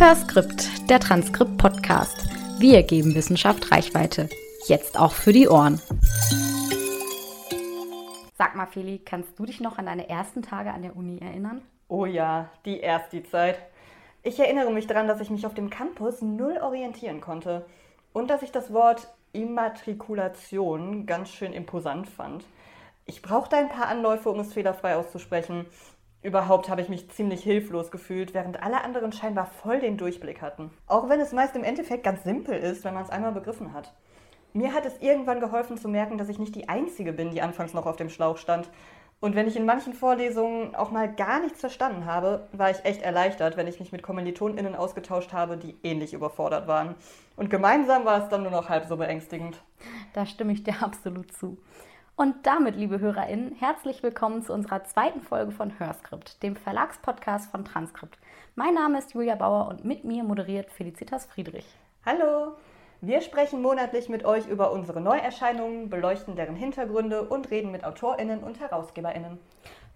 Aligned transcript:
Hörskript, 0.00 0.88
der 0.88 1.00
Transkript-Podcast. 1.00 2.28
Wir 2.60 2.84
geben 2.84 3.16
Wissenschaft 3.16 3.72
Reichweite. 3.72 4.28
Jetzt 4.68 4.96
auch 4.96 5.10
für 5.10 5.32
die 5.32 5.48
Ohren. 5.48 5.80
Sag 8.36 8.54
mal, 8.54 8.66
Feli, 8.66 9.00
kannst 9.04 9.36
du 9.36 9.44
dich 9.44 9.58
noch 9.58 9.76
an 9.76 9.86
deine 9.86 10.08
ersten 10.08 10.42
Tage 10.42 10.70
an 10.70 10.82
der 10.82 10.94
Uni 10.94 11.18
erinnern? 11.18 11.62
Oh 11.88 12.06
ja, 12.06 12.48
die 12.64 12.78
erste 12.78 13.24
Zeit. 13.24 13.58
Ich 14.22 14.38
erinnere 14.38 14.70
mich 14.70 14.86
daran, 14.86 15.08
dass 15.08 15.20
ich 15.20 15.30
mich 15.30 15.44
auf 15.44 15.54
dem 15.54 15.68
Campus 15.68 16.22
null 16.22 16.58
orientieren 16.62 17.20
konnte 17.20 17.66
und 18.12 18.30
dass 18.30 18.42
ich 18.42 18.52
das 18.52 18.72
Wort 18.72 19.08
Immatrikulation 19.32 21.06
ganz 21.06 21.30
schön 21.30 21.52
imposant 21.52 22.08
fand. 22.08 22.44
Ich 23.04 23.20
brauchte 23.20 23.56
ein 23.56 23.68
paar 23.68 23.88
Anläufe, 23.88 24.30
um 24.30 24.38
es 24.38 24.52
fehlerfrei 24.52 24.94
auszusprechen. 24.94 25.66
Überhaupt 26.28 26.68
habe 26.68 26.82
ich 26.82 26.90
mich 26.90 27.08
ziemlich 27.08 27.42
hilflos 27.42 27.90
gefühlt, 27.90 28.34
während 28.34 28.62
alle 28.62 28.84
anderen 28.84 29.12
scheinbar 29.12 29.46
voll 29.46 29.80
den 29.80 29.96
Durchblick 29.96 30.42
hatten. 30.42 30.70
Auch 30.86 31.08
wenn 31.08 31.20
es 31.20 31.32
meist 31.32 31.56
im 31.56 31.64
Endeffekt 31.64 32.04
ganz 32.04 32.22
simpel 32.22 32.54
ist, 32.54 32.84
wenn 32.84 32.92
man 32.92 33.02
es 33.02 33.08
einmal 33.08 33.32
begriffen 33.32 33.72
hat. 33.72 33.94
Mir 34.52 34.74
hat 34.74 34.84
es 34.84 35.00
irgendwann 35.00 35.40
geholfen 35.40 35.78
zu 35.78 35.88
merken, 35.88 36.18
dass 36.18 36.28
ich 36.28 36.38
nicht 36.38 36.54
die 36.54 36.68
Einzige 36.68 37.14
bin, 37.14 37.30
die 37.30 37.40
anfangs 37.40 37.72
noch 37.72 37.86
auf 37.86 37.96
dem 37.96 38.10
Schlauch 38.10 38.36
stand. 38.36 38.68
Und 39.20 39.36
wenn 39.36 39.48
ich 39.48 39.56
in 39.56 39.64
manchen 39.64 39.94
Vorlesungen 39.94 40.74
auch 40.74 40.90
mal 40.90 41.10
gar 41.10 41.40
nichts 41.40 41.60
verstanden 41.60 42.04
habe, 42.04 42.46
war 42.52 42.70
ich 42.70 42.84
echt 42.84 43.00
erleichtert, 43.00 43.56
wenn 43.56 43.66
ich 43.66 43.80
mich 43.80 43.90
mit 43.90 44.02
KommilitonInnen 44.02 44.74
ausgetauscht 44.74 45.32
habe, 45.32 45.56
die 45.56 45.76
ähnlich 45.82 46.12
überfordert 46.12 46.68
waren. 46.68 46.94
Und 47.36 47.48
gemeinsam 47.48 48.04
war 48.04 48.22
es 48.22 48.28
dann 48.28 48.42
nur 48.42 48.52
noch 48.52 48.68
halb 48.68 48.84
so 48.84 48.98
beängstigend. 48.98 49.62
Da 50.12 50.26
stimme 50.26 50.52
ich 50.52 50.62
dir 50.62 50.74
absolut 50.82 51.32
zu. 51.32 51.56
Und 52.18 52.48
damit, 52.48 52.74
liebe 52.74 52.98
HörerInnen, 52.98 53.54
herzlich 53.60 54.02
willkommen 54.02 54.42
zu 54.42 54.52
unserer 54.52 54.82
zweiten 54.82 55.20
Folge 55.20 55.52
von 55.52 55.78
Hörskript, 55.78 56.42
dem 56.42 56.56
Verlagspodcast 56.56 57.48
von 57.48 57.64
Transkript. 57.64 58.18
Mein 58.56 58.74
Name 58.74 58.98
ist 58.98 59.14
Julia 59.14 59.36
Bauer 59.36 59.68
und 59.68 59.84
mit 59.84 60.02
mir 60.02 60.24
moderiert 60.24 60.68
Felicitas 60.72 61.26
Friedrich. 61.26 61.64
Hallo! 62.04 62.56
Wir 63.00 63.20
sprechen 63.20 63.62
monatlich 63.62 64.08
mit 64.08 64.24
euch 64.24 64.48
über 64.48 64.72
unsere 64.72 65.00
Neuerscheinungen, 65.00 65.90
beleuchten 65.90 66.34
deren 66.34 66.56
Hintergründe 66.56 67.22
und 67.22 67.52
reden 67.52 67.70
mit 67.70 67.84
AutorInnen 67.84 68.42
und 68.42 68.58
HerausgeberInnen. 68.58 69.38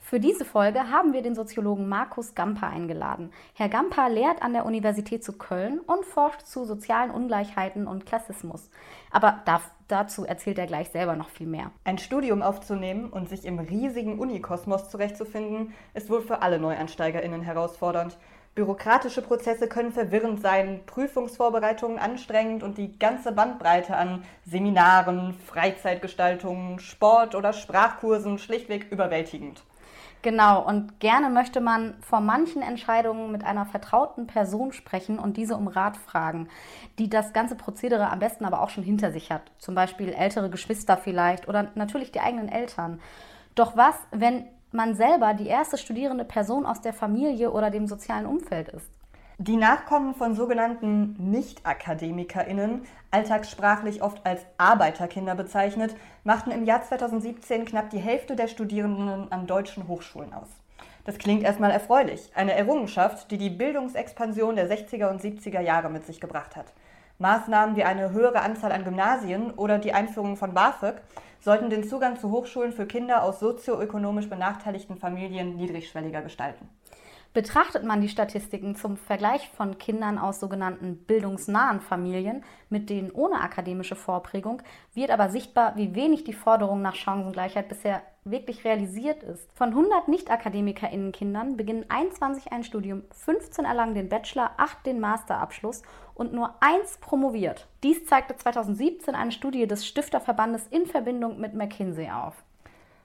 Für 0.04 0.20
diese 0.20 0.44
Folge 0.44 0.90
haben 0.90 1.14
wir 1.14 1.22
den 1.22 1.36
Soziologen 1.36 1.88
Markus 1.88 2.34
Gamper 2.34 2.66
eingeladen. 2.66 3.32
Herr 3.54 3.68
Gamper 3.68 4.10
lehrt 4.10 4.42
an 4.42 4.52
der 4.52 4.66
Universität 4.66 5.24
zu 5.24 5.32
Köln 5.38 5.78
und 5.78 6.04
forscht 6.04 6.42
zu 6.42 6.64
sozialen 6.64 7.10
Ungleichheiten 7.10 7.86
und 7.86 8.04
Klassismus. 8.04 8.68
Aber 9.10 9.42
dazu 9.88 10.26
erzählt 10.26 10.58
er 10.58 10.66
gleich 10.66 10.90
selber 10.90 11.14
noch 11.16 11.30
viel 11.30 11.46
mehr. 11.46 11.70
Ein 11.84 11.98
Studium 11.98 12.42
aufzunehmen 12.42 13.10
und 13.10 13.28
sich 13.28 13.46
im 13.46 13.58
riesigen 13.58 14.18
Unikosmos 14.18 14.90
zurechtzufinden, 14.90 15.72
ist 15.94 16.10
wohl 16.10 16.20
für 16.20 16.42
alle 16.42 16.58
NeuansteigerInnen 16.58 17.40
herausfordernd. 17.40 18.18
Bürokratische 18.54 19.22
Prozesse 19.22 19.66
können 19.66 19.92
verwirrend 19.92 20.42
sein, 20.42 20.80
Prüfungsvorbereitungen 20.84 21.98
anstrengend 21.98 22.62
und 22.62 22.76
die 22.76 22.98
ganze 22.98 23.32
Bandbreite 23.32 23.96
an 23.96 24.24
Seminaren, 24.44 25.32
Freizeitgestaltungen, 25.46 26.80
Sport- 26.80 27.34
oder 27.34 27.54
Sprachkursen 27.54 28.38
schlichtweg 28.38 28.88
überwältigend. 28.90 29.62
Genau, 30.22 30.64
und 30.64 31.00
gerne 31.00 31.30
möchte 31.30 31.60
man 31.60 31.94
vor 32.00 32.20
manchen 32.20 32.62
Entscheidungen 32.62 33.32
mit 33.32 33.42
einer 33.42 33.66
vertrauten 33.66 34.28
Person 34.28 34.72
sprechen 34.72 35.18
und 35.18 35.36
diese 35.36 35.56
um 35.56 35.66
Rat 35.66 35.96
fragen, 35.96 36.48
die 37.00 37.10
das 37.10 37.32
ganze 37.32 37.56
Prozedere 37.56 38.08
am 38.08 38.20
besten 38.20 38.44
aber 38.44 38.62
auch 38.62 38.70
schon 38.70 38.84
hinter 38.84 39.10
sich 39.10 39.32
hat. 39.32 39.42
Zum 39.58 39.74
Beispiel 39.74 40.10
ältere 40.10 40.48
Geschwister 40.48 40.96
vielleicht 40.96 41.48
oder 41.48 41.72
natürlich 41.74 42.12
die 42.12 42.20
eigenen 42.20 42.48
Eltern. 42.48 43.00
Doch 43.56 43.76
was, 43.76 43.96
wenn 44.12 44.46
man 44.70 44.94
selber 44.94 45.34
die 45.34 45.48
erste 45.48 45.76
studierende 45.76 46.24
Person 46.24 46.66
aus 46.66 46.80
der 46.80 46.92
Familie 46.92 47.50
oder 47.50 47.70
dem 47.70 47.88
sozialen 47.88 48.26
Umfeld 48.26 48.68
ist? 48.68 49.01
Die 49.44 49.56
Nachkommen 49.56 50.14
von 50.14 50.36
sogenannten 50.36 51.16
Nicht-AkademikerInnen, 51.18 52.82
alltagssprachlich 53.10 54.00
oft 54.00 54.24
als 54.24 54.46
Arbeiterkinder 54.56 55.34
bezeichnet, 55.34 55.96
machten 56.22 56.52
im 56.52 56.64
Jahr 56.64 56.84
2017 56.84 57.64
knapp 57.64 57.90
die 57.90 57.98
Hälfte 57.98 58.36
der 58.36 58.46
Studierenden 58.46 59.32
an 59.32 59.48
deutschen 59.48 59.88
Hochschulen 59.88 60.32
aus. 60.32 60.46
Das 61.04 61.18
klingt 61.18 61.42
erstmal 61.42 61.72
erfreulich, 61.72 62.30
eine 62.36 62.54
Errungenschaft, 62.54 63.32
die 63.32 63.36
die 63.36 63.50
Bildungsexpansion 63.50 64.54
der 64.54 64.70
60er 64.70 65.10
und 65.10 65.20
70er 65.20 65.60
Jahre 65.60 65.90
mit 65.90 66.06
sich 66.06 66.20
gebracht 66.20 66.54
hat. 66.54 66.72
Maßnahmen 67.18 67.74
wie 67.74 67.82
eine 67.82 68.12
höhere 68.12 68.42
Anzahl 68.42 68.70
an 68.70 68.84
Gymnasien 68.84 69.50
oder 69.50 69.78
die 69.80 69.92
Einführung 69.92 70.36
von 70.36 70.54
BAföG 70.54 71.00
sollten 71.40 71.68
den 71.68 71.82
Zugang 71.82 72.16
zu 72.16 72.30
Hochschulen 72.30 72.70
für 72.70 72.86
Kinder 72.86 73.24
aus 73.24 73.40
sozioökonomisch 73.40 74.28
benachteiligten 74.28 74.98
Familien 74.98 75.56
niedrigschwelliger 75.56 76.22
gestalten. 76.22 76.68
Betrachtet 77.34 77.82
man 77.82 78.02
die 78.02 78.10
Statistiken 78.10 78.76
zum 78.76 78.98
Vergleich 78.98 79.48
von 79.56 79.78
Kindern 79.78 80.18
aus 80.18 80.38
sogenannten 80.38 80.98
bildungsnahen 80.98 81.80
Familien 81.80 82.44
mit 82.68 82.90
denen 82.90 83.10
ohne 83.10 83.40
akademische 83.40 83.96
Vorprägung, 83.96 84.60
wird 84.92 85.10
aber 85.10 85.30
sichtbar, 85.30 85.74
wie 85.76 85.94
wenig 85.94 86.24
die 86.24 86.34
Forderung 86.34 86.82
nach 86.82 86.94
Chancengleichheit 86.94 87.70
bisher 87.70 88.02
wirklich 88.24 88.64
realisiert 88.64 89.22
ist. 89.22 89.50
Von 89.54 89.70
100 89.70 90.08
Nicht-AkademikerInnen-Kindern 90.08 91.56
beginnen 91.56 91.86
21 91.88 92.52
ein 92.52 92.64
Studium, 92.64 93.02
15 93.12 93.64
erlangen 93.64 93.94
den 93.94 94.10
Bachelor, 94.10 94.50
8 94.58 94.84
den 94.84 95.00
Masterabschluss 95.00 95.82
und 96.14 96.34
nur 96.34 96.54
eins 96.60 96.98
promoviert. 96.98 97.66
Dies 97.82 98.04
zeigte 98.04 98.36
2017 98.36 99.14
eine 99.14 99.32
Studie 99.32 99.66
des 99.66 99.86
Stifterverbandes 99.86 100.66
in 100.66 100.84
Verbindung 100.84 101.40
mit 101.40 101.54
McKinsey 101.54 102.10
auf. 102.10 102.44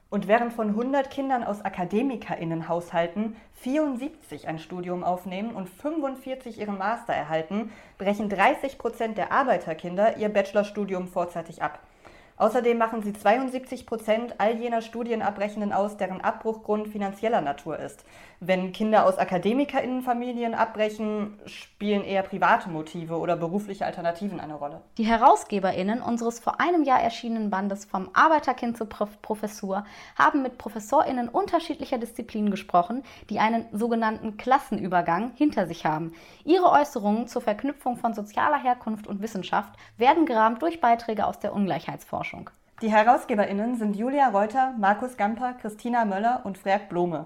Und 0.10 0.28
während 0.28 0.54
von 0.54 0.70
100 0.70 1.12
Kindern 1.12 1.44
aus 1.44 1.62
AkademikerInnenhaushalten 1.66 3.36
74 3.56 4.48
ein 4.48 4.58
Studium 4.58 5.04
aufnehmen 5.04 5.54
und 5.54 5.68
45 5.68 6.60
ihren 6.60 6.78
Master 6.78 7.14
erhalten, 7.14 7.72
brechen 7.98 8.30
30 8.30 8.78
Prozent 8.78 9.18
der 9.18 9.34
Arbeiterkinder 9.34 10.16
ihr 10.16 10.30
Bachelorstudium 10.30 11.10
vorzeitig 11.10 11.62
ab. 11.62 11.80
Außerdem 12.38 12.78
machen 12.78 13.02
sie 13.02 13.14
72 13.14 13.86
Prozent 13.86 14.36
all 14.38 14.56
jener 14.56 14.82
Studienabbrechenden 14.82 15.74
aus, 15.74 15.98
deren 15.98 16.22
Abbruchgrund 16.22 16.88
finanzieller 16.88 17.42
Natur 17.42 17.80
ist. 17.80 18.06
Wenn 18.40 18.72
Kinder 18.72 19.08
aus 19.08 19.18
AkademikerInnenfamilien 19.18 20.54
abbrechen, 20.54 21.40
spielen 21.48 22.04
eher 22.04 22.22
private 22.22 22.70
Motive 22.70 23.18
oder 23.18 23.36
berufliche 23.36 23.84
Alternativen 23.84 24.40
eine 24.40 24.54
Rolle. 24.54 24.82
Die 25.00 25.06
HerausgeberInnen 25.06 26.04
unseres 26.04 26.40
vor 26.40 26.62
einem 26.62 26.84
Jahr 26.84 27.02
erschienenen 27.02 27.50
Bandes 27.50 27.86
Vom 27.86 28.12
Arbeiterkind 28.14 28.78
zur 28.78 28.90
Professur 28.90 29.86
haben 30.16 30.44
mit 30.44 30.60
ProfessorInnen 30.60 31.30
unterschiedlicher 31.30 31.98
Disziplinen 31.98 32.52
gesprochen, 32.52 33.04
die 33.32 33.40
einen 33.40 33.66
sogenannten 33.72 34.38
Klassenübergang 34.38 35.32
hinter 35.36 35.66
sich 35.66 35.88
haben. 35.88 36.14
Ihre 36.46 36.72
Äußerungen 36.72 37.28
zur 37.28 37.42
Verknüpfung 37.42 37.98
von 37.98 38.14
sozialer 38.14 38.62
Herkunft 38.62 39.08
und 39.08 39.24
Wissenschaft 39.24 39.74
werden 39.98 40.28
gerahmt 40.28 40.62
durch 40.62 40.80
Beiträge 40.80 41.26
aus 41.26 41.40
der 41.40 41.54
Ungleichheitsforschung. 41.54 42.52
Die 42.84 42.92
HerausgeberInnen 42.92 43.78
sind 43.78 43.96
Julia 43.96 44.30
Reuter, 44.30 44.76
Markus 44.78 45.18
Gamper, 45.18 45.54
Christina 45.60 46.06
Möller 46.06 46.42
und 46.44 46.60
Freak 46.60 46.90
Blome. 46.90 47.26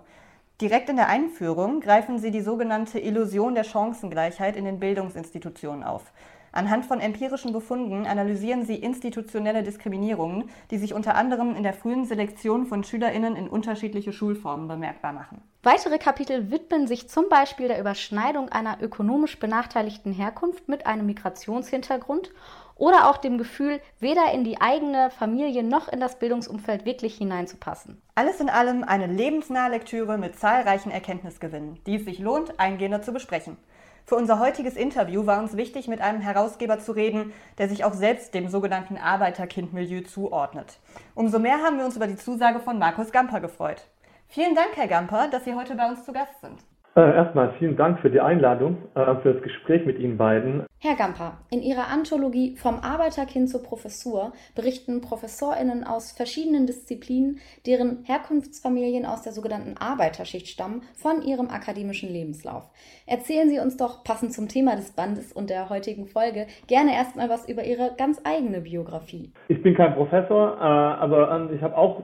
Direkt 0.62 0.90
in 0.90 0.96
der 0.96 1.08
Einführung 1.08 1.80
greifen 1.80 2.20
sie 2.20 2.30
die 2.30 2.42
sogenannte 2.42 3.00
Illusion 3.00 3.56
der 3.56 3.64
Chancengleichheit 3.64 4.56
in 4.56 4.66
den 4.66 4.80
Bildungsinstitutionen 4.80 5.84
auf. 5.84 6.14
Anhand 6.52 6.86
von 6.86 7.00
empirischen 7.00 7.52
Befunden 7.52 8.06
analysieren 8.06 8.64
sie 8.64 8.76
institutionelle 8.76 9.64
Diskriminierungen, 9.64 10.52
die 10.70 10.78
sich 10.78 10.94
unter 10.94 11.16
anderem 11.16 11.56
in 11.56 11.64
der 11.64 11.74
frühen 11.74 12.06
Selektion 12.06 12.68
von 12.68 12.84
Schülerinnen 12.84 13.36
in 13.36 13.48
unterschiedliche 13.48 14.14
Schulformen 14.14 14.68
bemerkbar 14.68 15.14
machen. 15.14 15.42
Weitere 15.64 15.98
Kapitel 15.98 16.52
widmen 16.52 16.86
sich 16.86 17.10
zum 17.10 17.28
Beispiel 17.28 17.68
der 17.68 17.80
Überschneidung 17.80 18.50
einer 18.50 18.78
ökonomisch 18.82 19.40
benachteiligten 19.40 20.14
Herkunft 20.14 20.68
mit 20.68 20.86
einem 20.86 21.08
Migrationshintergrund 21.08 22.32
oder 22.76 23.10
auch 23.10 23.18
dem 23.18 23.38
Gefühl, 23.38 23.80
weder 24.00 24.32
in 24.34 24.44
die 24.44 24.60
eigene 24.60 25.10
Familie 25.12 25.64
noch 25.64 25.88
in 25.88 26.00
das 26.00 26.20
Bildungsumfeld 26.20 26.86
wirklich 26.86 27.16
hineinzupassen. 27.16 28.02
Alles 28.16 28.40
in 28.40 28.50
allem 28.50 28.84
eine 28.84 29.08
lebensnahe 29.08 29.70
Lektüre 29.70 30.18
mit 30.18 30.40
zahlreichen 30.40 30.92
Erkenntnisgewinnen, 30.92 31.80
die 31.86 31.96
es 31.96 32.06
sich 32.06 32.20
lohnt, 32.20 32.60
eingehender 32.60 33.02
zu 33.02 33.14
besprechen. 33.14 33.58
Für 34.06 34.16
unser 34.16 34.40
heutiges 34.40 34.76
Interview 34.76 35.26
war 35.26 35.40
uns 35.40 35.56
wichtig, 35.56 35.88
mit 35.88 36.02
einem 36.02 36.22
Herausgeber 36.22 36.80
zu 36.80 36.92
reden, 36.92 37.34
der 37.58 37.70
sich 37.70 37.84
auch 37.86 37.94
selbst 37.94 38.34
dem 38.34 38.50
sogenannten 38.50 38.98
Arbeiterkindmilieu 38.98 40.02
zuordnet. 40.02 40.80
Umso 41.16 41.40
mehr 41.40 41.60
haben 41.60 41.78
wir 41.78 41.86
uns 41.86 41.96
über 41.96 42.08
die 42.08 42.18
Zusage 42.18 42.60
von 42.60 42.80
Markus 42.80 43.12
Gamper 43.12 43.40
gefreut. 43.40 43.84
Vielen 44.28 44.56
Dank, 44.56 44.70
Herr 44.76 44.88
Gamper, 44.88 45.28
dass 45.30 45.46
Sie 45.46 45.54
heute 45.54 45.76
bei 45.76 45.88
uns 45.88 46.04
zu 46.04 46.14
Gast 46.14 46.40
sind. 46.42 46.60
Äh, 46.94 47.16
erstmal 47.16 47.54
vielen 47.58 47.78
Dank 47.78 48.00
für 48.02 48.10
die 48.10 48.20
Einladung, 48.20 48.78
äh, 48.96 49.16
für 49.22 49.34
das 49.34 49.44
Gespräch 49.44 49.86
mit 49.86 49.98
Ihnen 49.98 50.18
beiden. 50.18 50.66
Herr 50.80 50.96
Gamper, 50.96 51.38
in 51.50 51.62
Ihrer 51.62 51.88
Anthologie 51.88 52.58
Vom 52.58 52.80
Arbeiterkind 52.80 53.50
zur 53.50 53.64
Professur 53.64 54.34
berichten 54.56 55.00
ProfessorInnen 55.00 55.86
aus 55.86 56.12
verschiedenen 56.12 56.68
Disziplinen, 56.68 57.40
deren 57.66 58.04
Herkunftsfamilien 58.04 59.06
aus 59.06 59.22
der 59.22 59.32
sogenannten 59.32 59.78
Arbeiterschicht 59.78 60.48
stammen, 60.48 60.82
von 60.96 61.22
ihrem 61.22 61.50
akademischen 61.50 62.10
Lebenslauf. 62.10 62.70
Erzählen 63.08 63.48
Sie 63.48 63.60
uns 63.60 63.78
doch, 63.78 64.04
passend 64.04 64.34
zum 64.34 64.50
Thema 64.50 64.76
des 64.76 64.92
Bandes 64.92 65.32
und 65.32 65.50
der 65.50 65.70
heutigen 65.70 66.08
Folge, 66.08 66.48
gerne 66.68 66.94
erstmal 66.94 67.30
was 67.30 67.48
über 67.48 67.64
Ihre 67.64 67.94
ganz 67.98 68.20
eigene 68.26 68.60
Biografie. 68.60 69.32
Ich 69.48 69.62
bin 69.62 69.76
kein 69.76 69.94
Professor, 69.94 70.58
äh, 70.58 70.64
aber 70.64 71.32
ähm, 71.32 71.56
ich 71.56 71.62
habe 71.62 71.78
auch, 71.78 72.04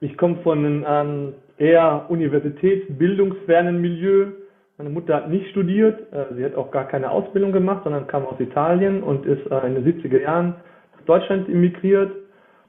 ich 0.00 0.16
komme 0.16 0.36
von 0.42 0.58
einem 0.58 0.84
ähm, 0.86 1.34
eher 1.58 2.06
universitätsbildungsfernen 2.08 3.80
Milieu 3.80 4.26
Meine 4.76 4.90
Mutter 4.90 5.16
hat 5.16 5.28
nicht 5.28 5.50
studiert, 5.50 6.12
äh, 6.12 6.26
sie 6.36 6.44
hat 6.44 6.54
auch 6.54 6.70
gar 6.70 6.86
keine 6.86 7.10
Ausbildung 7.10 7.50
gemacht, 7.50 7.82
sondern 7.82 8.06
kam 8.06 8.24
aus 8.24 8.38
Italien 8.38 9.02
und 9.02 9.26
ist 9.26 9.44
äh, 9.50 9.66
in 9.66 9.74
den 9.74 9.84
70er 9.84 10.22
Jahren 10.22 10.54
nach 10.94 11.02
Deutschland 11.06 11.48
emigriert. 11.48 12.12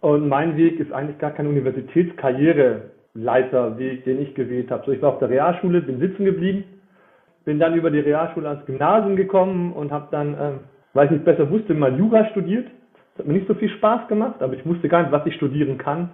Und 0.01 0.27
mein 0.27 0.57
Weg 0.57 0.79
ist 0.79 0.91
eigentlich 0.91 1.19
gar 1.19 1.29
kein 1.31 1.45
Universitätskarriereleiterweg, 1.47 4.05
den 4.05 4.21
ich 4.21 4.33
gewählt 4.33 4.71
habe. 4.71 4.85
So, 4.85 4.91
ich 4.91 5.01
war 5.01 5.13
auf 5.13 5.19
der 5.19 5.29
Realschule, 5.29 5.81
bin 5.81 5.99
sitzen 5.99 6.25
geblieben, 6.25 6.63
bin 7.45 7.59
dann 7.59 7.75
über 7.75 7.91
die 7.91 7.99
Realschule 7.99 8.47
ans 8.47 8.65
Gymnasium 8.65 9.15
gekommen 9.15 9.71
und 9.73 9.91
habe 9.91 10.07
dann, 10.09 10.33
äh, 10.33 10.53
weil 10.93 11.05
ich 11.05 11.11
nicht 11.11 11.25
besser 11.25 11.51
wusste, 11.51 11.75
mal 11.75 11.95
Jura 11.95 12.25
studiert. 12.31 12.65
Das 13.13 13.19
hat 13.19 13.27
mir 13.27 13.33
nicht 13.33 13.47
so 13.47 13.53
viel 13.53 13.69
Spaß 13.69 14.07
gemacht, 14.07 14.41
aber 14.41 14.53
ich 14.53 14.65
wusste 14.65 14.87
gar 14.87 15.03
nicht, 15.03 15.11
was 15.11 15.27
ich 15.27 15.35
studieren 15.35 15.77
kann, 15.77 16.09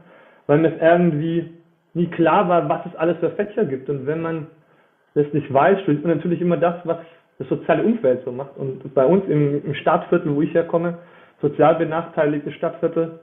weil 0.48 0.60
mir 0.60 0.74
irgendwie 0.82 1.50
nie 1.94 2.08
klar 2.08 2.48
war, 2.50 2.68
was 2.70 2.86
es 2.86 2.96
alles 2.96 3.18
für 3.18 3.32
Fächer 3.32 3.66
gibt. 3.66 3.90
Und 3.90 4.06
wenn 4.06 4.22
man 4.22 4.48
das 5.14 5.32
nicht 5.34 5.52
weiß, 5.52 5.82
studiert 5.82 6.06
man 6.06 6.18
natürlich 6.18 6.42
immer 6.42 6.58
das, 6.58 6.76
was 6.84 6.98
das 7.40 7.48
soziale 7.50 7.84
Umfeld 7.84 8.24
so 8.26 8.32
macht. 8.32 8.56
Und 8.58 8.94
bei 8.94 9.06
uns 9.06 9.26
im, 9.28 9.66
im 9.66 9.74
Stadtviertel, 9.76 10.36
wo 10.36 10.42
ich 10.42 10.54
herkomme, 10.54 10.98
sozial 11.42 11.76
benachteiligte 11.76 12.52
Stadtviertel, 12.52 13.20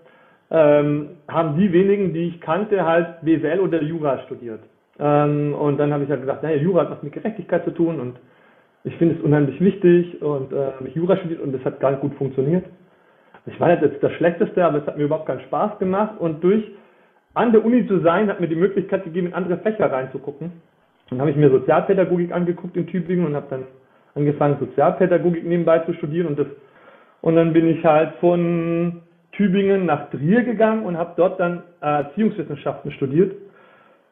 ähm, 0.50 1.10
haben 1.28 1.56
die 1.56 1.72
wenigen, 1.72 2.12
die 2.12 2.28
ich 2.28 2.40
kannte, 2.40 2.84
halt 2.84 3.22
BWL 3.22 3.60
oder 3.60 3.82
Jura 3.82 4.19
studiert. 4.26 4.60
Ähm, 4.98 5.54
und 5.54 5.78
dann 5.78 5.92
habe 5.92 6.04
ich 6.04 6.10
halt 6.10 6.20
gedacht, 6.20 6.42
naja, 6.42 6.56
Jura 6.56 6.82
hat 6.82 6.90
was 6.90 7.02
mit 7.02 7.12
Gerechtigkeit 7.12 7.64
zu 7.64 7.70
tun 7.70 8.00
und 8.00 8.19
ich 8.84 8.94
finde 8.96 9.14
es 9.14 9.22
unheimlich 9.22 9.60
wichtig 9.60 10.20
und 10.20 10.52
äh, 10.52 10.72
habe 10.78 10.88
ich 10.88 10.94
Jura 10.94 11.16
studiert 11.16 11.40
und 11.40 11.52
das 11.52 11.64
hat 11.64 11.80
nicht 11.82 12.00
gut 12.00 12.14
funktioniert. 12.14 12.66
Ich 13.46 13.58
war 13.58 13.70
jetzt 13.70 14.02
das 14.02 14.12
Schlechteste, 14.12 14.64
aber 14.64 14.78
es 14.78 14.86
hat 14.86 14.98
mir 14.98 15.04
überhaupt 15.04 15.26
keinen 15.26 15.40
Spaß 15.40 15.78
gemacht 15.78 16.14
und 16.19 16.44
durch 16.44 16.64
an 17.34 17.52
der 17.52 17.64
Uni 17.64 17.87
zu 17.87 18.00
sein, 18.00 18.29
hat 18.29 18.40
mir 18.40 18.49
die 18.49 18.56
Möglichkeit 18.56 19.05
gegeben, 19.05 19.29
in 19.29 19.34
andere 19.34 19.58
Fächer 19.58 19.90
reinzugucken. 19.90 20.52
Dann 21.11 21.20
habe 21.20 21.31
ich 21.31 21.37
mir 21.37 21.50
Sozialpädagogik 21.50 22.32
angeguckt 22.32 22.76
in 22.76 22.87
Tübingen 22.87 23.26
und 23.26 23.34
habe 23.34 23.46
dann 23.50 23.64
angefangen, 24.14 24.56
Sozialpädagogik 24.61 25.44
nebenbei 25.44 25.81
zu 25.81 25.93
studieren 25.94 26.29
und 26.29 26.38
das 26.38 26.46
und 27.23 27.37
dann 27.37 27.52
bin 27.52 27.69
ich 27.69 27.84
halt 27.84 28.14
von 28.20 29.00
Tübingen 29.32 29.87
nach 29.87 30.11
Trier 30.11 30.43
gegangen 30.43 30.84
und 30.84 30.99
habe 30.99 31.12
dort 31.17 31.40
dann 31.40 31.62
Erziehungswissenschaften 31.81 32.90
studiert. 32.93 33.34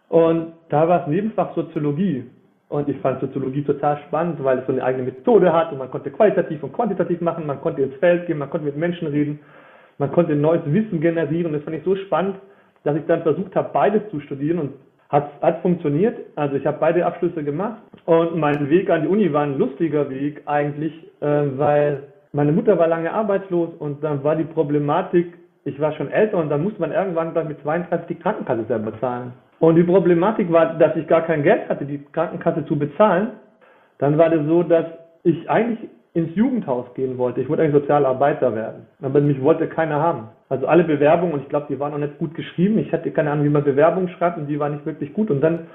Und 0.09 0.53
da 0.71 0.89
war 0.89 1.03
es 1.03 1.09
Nebenfach 1.09 1.55
Soziologie. 1.55 2.25
Und 2.69 2.89
ich 2.89 2.97
fand 2.99 3.21
Soziologie 3.21 3.63
total 3.65 3.99
spannend, 4.07 4.43
weil 4.45 4.59
es 4.59 4.67
so 4.67 4.73
eine 4.73 4.85
eigene 4.85 5.03
Methode 5.03 5.53
hat 5.53 5.73
und 5.73 5.79
man 5.79 5.91
konnte 5.91 6.13
qualitativ 6.13 6.63
und 6.63 6.73
quantitativ 6.73 7.21
machen, 7.21 7.45
man 7.45 7.61
konnte 7.61 7.83
ins 7.83 7.97
Feld 7.97 8.29
gehen, 8.29 8.39
man 8.39 8.49
konnte 8.49 8.67
mit 8.67 8.77
Menschen 8.77 9.09
reden, 9.09 9.41
man 9.99 10.13
konnte 10.13 10.37
neues 10.37 10.63
Wissen 10.67 11.01
generieren. 11.01 11.53
Das 11.53 11.65
fand 11.65 11.77
ich 11.77 11.83
so 11.83 11.97
spannend, 11.97 12.37
dass 12.85 12.97
ich 12.97 13.07
dann 13.07 13.23
versucht 13.23 13.55
habe, 13.57 13.71
beides 13.73 14.03
zu 14.11 14.21
studieren 14.21 14.59
und 14.59 14.73
hat, 15.09 15.31
hat 15.43 15.61
funktioniert. 15.63 16.19
Also 16.37 16.57
ich 16.57 16.67
habe 16.67 16.79
beide 16.81 17.05
Abschlüsse 17.05 17.43
gemacht 17.43 17.83
und 18.07 18.37
mein 18.37 18.71
Weg 18.71 18.91
an 18.91 19.03
die 19.03 19.09
Uni 19.09 19.33
war 19.33 19.43
ein 19.43 19.59
lustiger 19.59 20.09
Weg 20.09 20.43
eigentlich, 20.47 20.93
äh, 21.21 21.27
weil 21.57 22.05
meine 22.33 22.53
Mutter 22.53 22.79
war 22.79 22.87
lange 22.87 23.13
arbeitslos 23.13 23.71
und 23.79 24.05
dann 24.05 24.23
war 24.23 24.37
die 24.37 24.45
Problematik, 24.45 25.35
ich 25.65 25.79
war 25.81 25.93
schon 25.93 26.11
älter 26.11 26.39
und 26.39 26.49
dann 26.49 26.63
musste 26.63 26.81
man 26.81 26.93
irgendwann 26.93 27.35
dann 27.35 27.49
mit 27.49 27.61
32 27.63 28.07
die 28.07 28.15
Krankenkasse 28.23 28.65
selber 28.65 28.99
zahlen. 29.01 29.33
Und 29.59 29.77
die 29.77 29.83
Problematik 29.83 30.51
war, 30.51 30.79
dass 30.79 30.97
ich 30.97 31.07
gar 31.07 31.23
kein 31.23 31.43
Geld 31.43 31.69
hatte, 31.69 31.85
die 31.85 32.03
Krankenkasse 32.13 32.65
zu 32.65 32.79
bezahlen. 32.79 33.33
Dann 33.99 34.17
war 34.17 34.31
das 34.31 34.47
so, 34.47 34.63
dass 34.63 34.87
ich 35.23 35.51
eigentlich 35.51 35.91
ins 36.13 36.35
Jugendhaus 36.35 36.93
gehen 36.95 37.19
wollte. 37.19 37.41
Ich 37.41 37.49
wollte 37.49 37.63
eigentlich 37.63 37.83
Sozialarbeiter 37.83 38.55
werden. 38.55 38.87
Aber 39.01 39.21
mich 39.21 39.41
wollte 39.43 39.69
keiner 39.69 40.01
haben. 40.01 40.29
Also 40.49 40.67
alle 40.67 40.85
Bewerbungen, 40.85 41.35
und 41.35 41.43
ich 41.43 41.49
glaube, 41.49 41.67
die 41.69 41.79
waren 41.79 41.93
noch 41.93 41.99
nicht 41.99 42.19
gut 42.19 42.35
geschrieben. 42.35 42.79
Ich 42.79 42.93
hatte 42.93 43.11
keine 43.13 43.31
Ahnung, 43.31 43.45
wie 43.45 43.51
man 43.51 43.63
Bewerbungen 43.63 44.09
schreibt 44.11 44.39
und 44.39 44.47
die 44.47 44.59
war 44.59 44.69
nicht 44.69 44.85
wirklich 44.85 45.13
gut. 45.13 45.31
Und 45.31 45.41
dann 45.41 45.67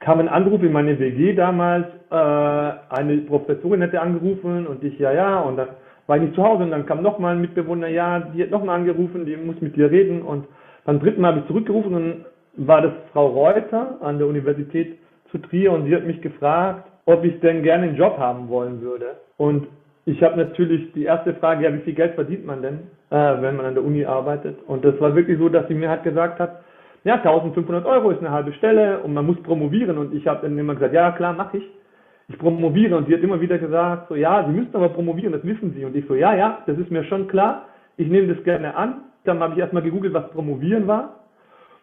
kam 0.00 0.20
ein 0.20 0.28
Anruf 0.28 0.62
in 0.62 0.72
meine 0.72 0.98
WG 0.98 1.34
damals, 1.34 1.86
äh, 2.10 2.14
eine 2.14 3.18
Professorin 3.26 3.80
hätte 3.80 4.00
angerufen 4.00 4.66
und 4.66 4.84
ich, 4.84 4.98
ja, 4.98 5.12
ja, 5.12 5.40
und 5.40 5.56
dann 5.56 5.68
war 6.06 6.16
ich 6.16 6.22
nicht 6.24 6.34
zu 6.34 6.42
Hause 6.42 6.64
und 6.64 6.72
dann 6.72 6.84
kam 6.84 7.02
nochmal 7.02 7.34
ein 7.34 7.40
Mitbewohner, 7.40 7.88
ja, 7.88 8.20
die 8.20 8.42
hat 8.42 8.50
nochmal 8.50 8.80
angerufen, 8.80 9.24
die 9.24 9.36
muss 9.36 9.60
mit 9.60 9.76
dir 9.76 9.90
reden 9.90 10.22
und 10.22 10.46
beim 10.84 11.00
dritten 11.00 11.22
Mal 11.22 11.28
habe 11.28 11.40
ich 11.40 11.46
zurückgerufen 11.46 11.94
und 11.94 12.24
war 12.56 12.82
das 12.82 12.92
Frau 13.12 13.28
Reuter 13.28 13.96
an 14.02 14.18
der 14.18 14.26
Universität 14.26 14.98
zu 15.30 15.38
Trier 15.38 15.72
und 15.72 15.86
sie 15.86 15.94
hat 15.94 16.04
mich 16.04 16.20
gefragt, 16.20 16.86
ob 17.06 17.24
ich 17.24 17.40
denn 17.40 17.62
gerne 17.62 17.84
einen 17.84 17.96
Job 17.96 18.18
haben 18.18 18.48
wollen 18.48 18.82
würde. 18.82 19.16
Und 19.36 19.66
ich 20.06 20.22
habe 20.22 20.36
natürlich 20.36 20.92
die 20.92 21.04
erste 21.04 21.34
Frage, 21.34 21.64
ja, 21.64 21.72
wie 21.72 21.80
viel 21.80 21.94
Geld 21.94 22.14
verdient 22.14 22.44
man 22.44 22.60
denn, 22.62 22.80
äh, 23.10 23.42
wenn 23.42 23.56
man 23.56 23.66
an 23.66 23.74
der 23.74 23.84
Uni 23.84 24.04
arbeitet? 24.04 24.58
Und 24.66 24.84
das 24.84 25.00
war 25.00 25.14
wirklich 25.14 25.38
so, 25.38 25.48
dass 25.48 25.66
sie 25.68 25.74
mir 25.74 25.88
halt 25.88 26.02
gesagt 26.02 26.38
hat, 26.40 26.60
ja, 27.04 27.16
1500 27.16 27.84
Euro 27.86 28.10
ist 28.10 28.20
eine 28.20 28.30
halbe 28.30 28.52
Stelle 28.54 29.00
und 29.00 29.14
man 29.14 29.26
muss 29.26 29.42
promovieren. 29.42 29.98
Und 29.98 30.14
ich 30.14 30.26
habe 30.26 30.42
dann 30.42 30.58
immer 30.58 30.74
gesagt, 30.74 30.94
ja, 30.94 31.12
klar, 31.12 31.34
mache 31.34 31.58
ich. 31.58 31.64
Ich 32.28 32.38
promoviere. 32.38 32.96
Und 32.96 33.06
sie 33.06 33.14
hat 33.14 33.22
immer 33.22 33.40
wieder 33.40 33.58
gesagt, 33.58 34.08
so, 34.08 34.14
ja, 34.14 34.44
Sie 34.46 34.52
müssen 34.52 34.74
aber 34.74 34.88
promovieren, 34.88 35.32
das 35.32 35.44
wissen 35.44 35.74
Sie. 35.74 35.84
Und 35.84 35.94
ich 35.94 36.06
so, 36.06 36.14
ja, 36.14 36.34
ja, 36.34 36.62
das 36.66 36.78
ist 36.78 36.90
mir 36.90 37.04
schon 37.04 37.28
klar. 37.28 37.66
Ich 37.98 38.08
nehme 38.08 38.34
das 38.34 38.42
gerne 38.44 38.74
an. 38.74 39.02
Dann 39.24 39.40
habe 39.40 39.52
ich 39.52 39.60
erstmal 39.60 39.82
gegoogelt, 39.82 40.14
was 40.14 40.30
promovieren 40.30 40.86
war. 40.86 41.20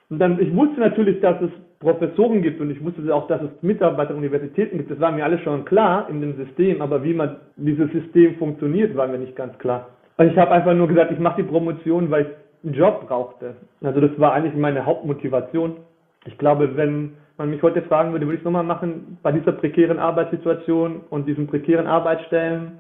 Und 0.09 0.19
dann, 0.19 0.39
ich 0.39 0.55
wusste 0.55 0.79
natürlich, 0.79 1.21
dass 1.21 1.39
es 1.41 1.51
Professoren 1.81 2.43
gibt 2.43 2.61
und 2.61 2.69
ich 2.69 2.83
wusste 2.83 3.13
auch, 3.13 3.27
dass 3.27 3.41
es 3.41 3.49
Mitarbeiter 3.61 4.15
Universitäten 4.15 4.77
gibt. 4.77 4.91
Das 4.91 4.99
war 4.99 5.11
mir 5.11 5.25
alles 5.25 5.41
schon 5.41 5.65
klar 5.65 6.07
in 6.09 6.21
dem 6.21 6.37
System, 6.37 6.81
aber 6.81 7.03
wie 7.03 7.13
man 7.13 7.37
dieses 7.57 7.91
System 7.91 8.35
funktioniert, 8.35 8.95
war 8.95 9.07
mir 9.07 9.17
nicht 9.17 9.35
ganz 9.35 9.57
klar. 9.57 9.87
Und 10.17 10.27
ich 10.27 10.37
habe 10.37 10.51
einfach 10.51 10.75
nur 10.75 10.87
gesagt, 10.87 11.11
ich 11.11 11.19
mache 11.19 11.41
die 11.41 11.49
Promotion, 11.49 12.11
weil 12.11 12.21
ich 12.21 12.27
einen 12.63 12.75
Job 12.75 13.07
brauchte. 13.07 13.55
Also 13.81 13.99
das 13.99 14.11
war 14.19 14.33
eigentlich 14.33 14.55
meine 14.55 14.85
Hauptmotivation. 14.85 15.77
Ich 16.25 16.37
glaube, 16.37 16.77
wenn 16.77 17.13
man 17.37 17.49
mich 17.49 17.63
heute 17.63 17.81
fragen 17.81 18.11
würde, 18.11 18.27
würde 18.27 18.35
ich 18.35 18.41
es 18.41 18.45
nochmal 18.45 18.63
machen 18.63 19.17
bei 19.23 19.31
dieser 19.31 19.53
prekären 19.53 19.97
Arbeitssituation 19.97 21.01
und 21.09 21.27
diesen 21.27 21.47
prekären 21.47 21.87
Arbeitsstellen 21.87 22.73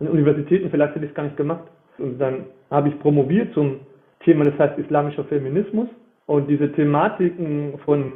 an 0.00 0.08
Universitäten, 0.08 0.68
vielleicht 0.70 0.96
hätte 0.96 1.04
ich 1.04 1.12
es 1.12 1.14
gar 1.14 1.22
nicht 1.22 1.36
gemacht. 1.36 1.62
Und 1.98 2.20
dann 2.20 2.46
habe 2.70 2.88
ich 2.88 2.98
promoviert 2.98 3.54
zum 3.54 3.80
Thema, 4.24 4.44
das 4.44 4.58
heißt 4.58 4.78
islamischer 4.78 5.22
Feminismus 5.24 5.88
und 6.26 6.48
diese 6.48 6.72
Thematiken 6.72 7.74
von 7.84 8.12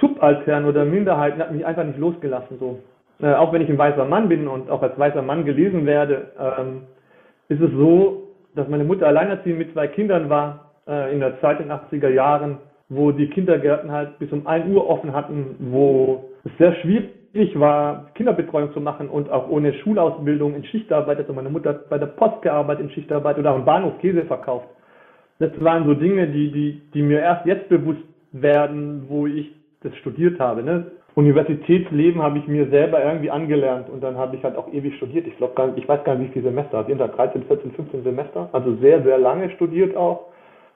Subaltern 0.00 0.64
oder 0.64 0.84
Minderheiten 0.84 1.40
hat 1.40 1.52
mich 1.52 1.64
einfach 1.64 1.84
nicht 1.84 1.98
losgelassen. 1.98 2.58
So. 2.58 2.78
Äh, 3.20 3.34
auch 3.34 3.52
wenn 3.52 3.62
ich 3.62 3.68
ein 3.68 3.78
weißer 3.78 4.04
Mann 4.04 4.28
bin 4.28 4.48
und 4.48 4.70
auch 4.70 4.82
als 4.82 4.98
weißer 4.98 5.22
Mann 5.22 5.44
gelesen 5.44 5.86
werde, 5.86 6.32
ähm, 6.38 6.82
ist 7.48 7.60
es 7.60 7.70
so, 7.72 8.28
dass 8.54 8.68
meine 8.68 8.84
Mutter 8.84 9.06
alleinerziehend 9.06 9.58
mit 9.58 9.72
zwei 9.72 9.86
Kindern 9.86 10.30
war 10.30 10.70
äh, 10.88 11.12
in 11.12 11.20
der 11.20 11.40
Zeit 11.40 11.60
in 11.60 11.68
den 11.68 11.76
80er 11.76 12.08
Jahren, 12.08 12.58
wo 12.88 13.12
die 13.12 13.28
Kindergärten 13.28 13.92
halt 13.92 14.18
bis 14.18 14.32
um 14.32 14.46
1 14.46 14.68
Uhr 14.68 14.88
offen 14.88 15.12
hatten, 15.12 15.56
wo 15.58 16.30
es 16.44 16.50
sehr 16.58 16.74
schwierig 16.76 17.58
war, 17.58 18.06
Kinderbetreuung 18.14 18.72
zu 18.72 18.80
machen 18.80 19.08
und 19.08 19.30
auch 19.30 19.48
ohne 19.48 19.72
Schulausbildung 19.74 20.54
in 20.54 20.64
Schichtarbeit. 20.64 21.18
Also 21.18 21.32
meine 21.32 21.50
Mutter 21.50 21.70
hat 21.70 21.88
bei 21.88 21.98
der 21.98 22.06
Post 22.06 22.42
gearbeitet 22.42 22.86
in 22.86 22.90
Schichtarbeit 22.90 23.38
oder 23.38 23.50
am 23.50 23.64
Bahnhof 23.64 23.98
Käse 23.98 24.24
verkauft 24.24 24.66
das 25.40 25.50
waren 25.58 25.86
so 25.86 25.94
Dinge, 25.94 26.28
die, 26.28 26.52
die, 26.52 26.82
die 26.92 27.02
mir 27.02 27.20
erst 27.20 27.46
jetzt 27.46 27.68
bewusst 27.70 28.02
werden, 28.32 29.06
wo 29.08 29.26
ich 29.26 29.50
das 29.82 29.96
studiert 29.96 30.38
habe. 30.38 30.62
Ne? 30.62 30.90
Universitätsleben 31.14 32.22
habe 32.22 32.38
ich 32.38 32.46
mir 32.46 32.68
selber 32.68 33.02
irgendwie 33.02 33.30
angelernt 33.30 33.88
und 33.88 34.02
dann 34.02 34.16
habe 34.16 34.36
ich 34.36 34.44
halt 34.44 34.56
auch 34.56 34.72
ewig 34.72 34.96
studiert. 34.96 35.26
Ich 35.26 35.36
glaube 35.36 35.72
ich 35.76 35.88
weiß 35.88 36.04
gar 36.04 36.14
nicht, 36.14 36.30
wie 36.30 36.32
viele 36.34 36.48
Semester. 36.50 36.78
Also 36.78 36.88
jedenfalls 36.88 37.16
13, 37.16 37.44
14, 37.44 37.72
15 37.72 38.02
Semester. 38.04 38.48
Also 38.52 38.76
sehr, 38.76 39.02
sehr 39.02 39.18
lange 39.18 39.50
studiert 39.50 39.96
auch. 39.96 40.26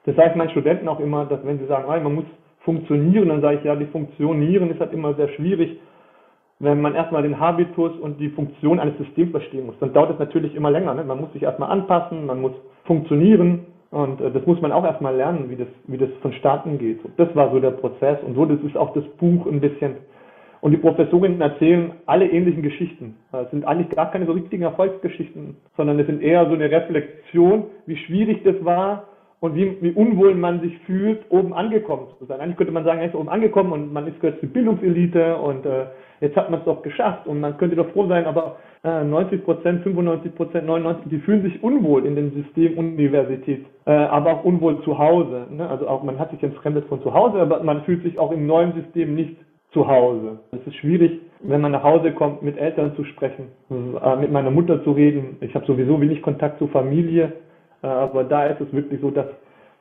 Das 0.05 0.15
sage 0.15 0.31
ich 0.31 0.35
meinen 0.35 0.49
Studenten 0.49 0.87
auch 0.87 0.99
immer, 0.99 1.25
dass 1.25 1.39
wenn 1.45 1.59
sie 1.59 1.65
sagen, 1.65 1.87
man 1.87 2.15
muss 2.15 2.25
funktionieren, 2.59 3.29
dann 3.29 3.41
sage 3.41 3.57
ich, 3.57 3.63
ja, 3.63 3.75
die 3.75 3.85
Funktionieren 3.85 4.69
ist 4.71 4.79
halt 4.79 4.93
immer 4.93 5.13
sehr 5.13 5.29
schwierig, 5.29 5.79
wenn 6.59 6.81
man 6.81 6.95
erstmal 6.95 7.23
den 7.23 7.39
Habitus 7.39 7.93
und 7.99 8.19
die 8.19 8.29
Funktion 8.29 8.79
eines 8.79 8.97
Systems 8.97 9.31
verstehen 9.31 9.65
muss. 9.65 9.75
Dann 9.79 9.93
dauert 9.93 10.11
es 10.11 10.19
natürlich 10.19 10.55
immer 10.55 10.71
länger. 10.71 10.93
Ne? 10.93 11.03
Man 11.03 11.19
muss 11.19 11.31
sich 11.33 11.43
erstmal 11.43 11.69
anpassen, 11.69 12.25
man 12.25 12.41
muss 12.41 12.53
funktionieren 12.85 13.65
und 13.95 14.19
äh, 14.19 14.29
das 14.29 14.45
muss 14.45 14.59
man 14.59 14.73
auch 14.73 14.83
erstmal 14.83 15.15
lernen, 15.15 15.49
wie 15.49 15.55
das, 15.55 15.69
wie 15.87 15.97
das 15.97 16.09
vonstatten 16.21 16.77
geht. 16.77 16.99
Das 17.15 17.33
war 17.33 17.49
so 17.51 17.61
der 17.61 17.71
Prozess 17.71 18.17
und 18.23 18.35
so, 18.35 18.45
das 18.45 18.59
ist 18.59 18.75
auch 18.75 18.93
das 18.93 19.05
Buch 19.17 19.45
ein 19.47 19.61
bisschen. 19.61 19.95
Und 20.59 20.71
die 20.71 20.77
Professorinnen 20.77 21.39
erzählen 21.39 21.93
alle 22.05 22.29
ähnlichen 22.29 22.61
Geschichten. 22.61 23.15
Äh, 23.31 23.43
es 23.43 23.51
sind 23.51 23.65
eigentlich 23.65 23.95
gar 23.95 24.11
keine 24.11 24.25
so 24.25 24.33
richtigen 24.33 24.63
Erfolgsgeschichten, 24.63 25.55
sondern 25.77 25.97
es 25.97 26.07
sind 26.07 26.21
eher 26.21 26.45
so 26.45 26.55
eine 26.55 26.69
Reflexion, 26.69 27.67
wie 27.85 27.95
schwierig 27.95 28.43
das 28.43 28.55
war 28.65 29.05
und 29.39 29.55
wie, 29.55 29.77
wie 29.79 29.91
unwohl 29.91 30.35
man 30.35 30.59
sich 30.59 30.77
fühlt, 30.79 31.23
oben 31.29 31.53
angekommen 31.53 32.07
zu 32.19 32.25
sein. 32.25 32.41
Eigentlich 32.41 32.57
könnte 32.57 32.73
man 32.73 32.83
sagen, 32.83 32.99
er 32.99 33.07
ist 33.07 33.15
oben 33.15 33.29
angekommen 33.29 33.71
und 33.71 33.93
man 33.93 34.07
ist 34.07 34.19
gehört 34.19 34.41
zur 34.41 34.49
Bildungselite 34.49 35.37
und 35.37 35.65
äh, 35.65 35.85
jetzt 36.19 36.35
hat 36.35 36.49
man 36.49 36.59
es 36.59 36.65
doch 36.65 36.81
geschafft 36.81 37.27
und 37.27 37.39
man 37.39 37.57
könnte 37.57 37.77
doch 37.77 37.89
froh 37.91 38.07
sein, 38.07 38.25
aber 38.25 38.57
90 38.85 39.43
Prozent, 39.43 39.81
95 39.83 40.35
Prozent, 40.35 40.67
99, 40.67 41.09
die 41.09 41.17
fühlen 41.19 41.41
sich 41.41 41.63
unwohl 41.63 42.05
in 42.05 42.15
dem 42.15 42.31
System 42.33 42.77
Universität, 42.77 43.65
äh, 43.85 43.91
aber 43.91 44.33
auch 44.33 44.43
unwohl 44.43 44.81
zu 44.83 44.97
Hause. 44.97 45.47
Ne? 45.49 45.67
Also 45.67 45.87
auch 45.87 46.03
man 46.03 46.19
hat 46.19 46.29
sich 46.31 46.43
entfremdet 46.43 46.85
von 46.87 47.01
zu 47.01 47.13
Hause, 47.13 47.39
aber 47.39 47.63
man 47.63 47.83
fühlt 47.83 48.03
sich 48.03 48.19
auch 48.19 48.31
im 48.31 48.45
neuen 48.45 48.73
System 48.73 49.15
nicht 49.15 49.37
zu 49.71 49.87
Hause. 49.87 50.39
Es 50.51 50.67
ist 50.67 50.75
schwierig, 50.75 51.19
wenn 51.41 51.61
man 51.61 51.71
nach 51.71 51.83
Hause 51.83 52.11
kommt, 52.11 52.43
mit 52.43 52.57
Eltern 52.57 52.95
zu 52.95 53.03
sprechen, 53.05 53.47
äh, 53.69 54.15
mit 54.17 54.31
meiner 54.31 54.51
Mutter 54.51 54.83
zu 54.83 54.91
reden. 54.91 55.37
Ich 55.41 55.55
habe 55.55 55.65
sowieso 55.65 55.99
wenig 55.99 56.21
Kontakt 56.21 56.59
zur 56.59 56.69
Familie, 56.69 57.33
äh, 57.81 57.87
aber 57.87 58.23
da 58.23 58.45
ist 58.45 58.61
es 58.61 58.71
wirklich 58.71 59.01
so, 59.01 59.09
dass 59.09 59.27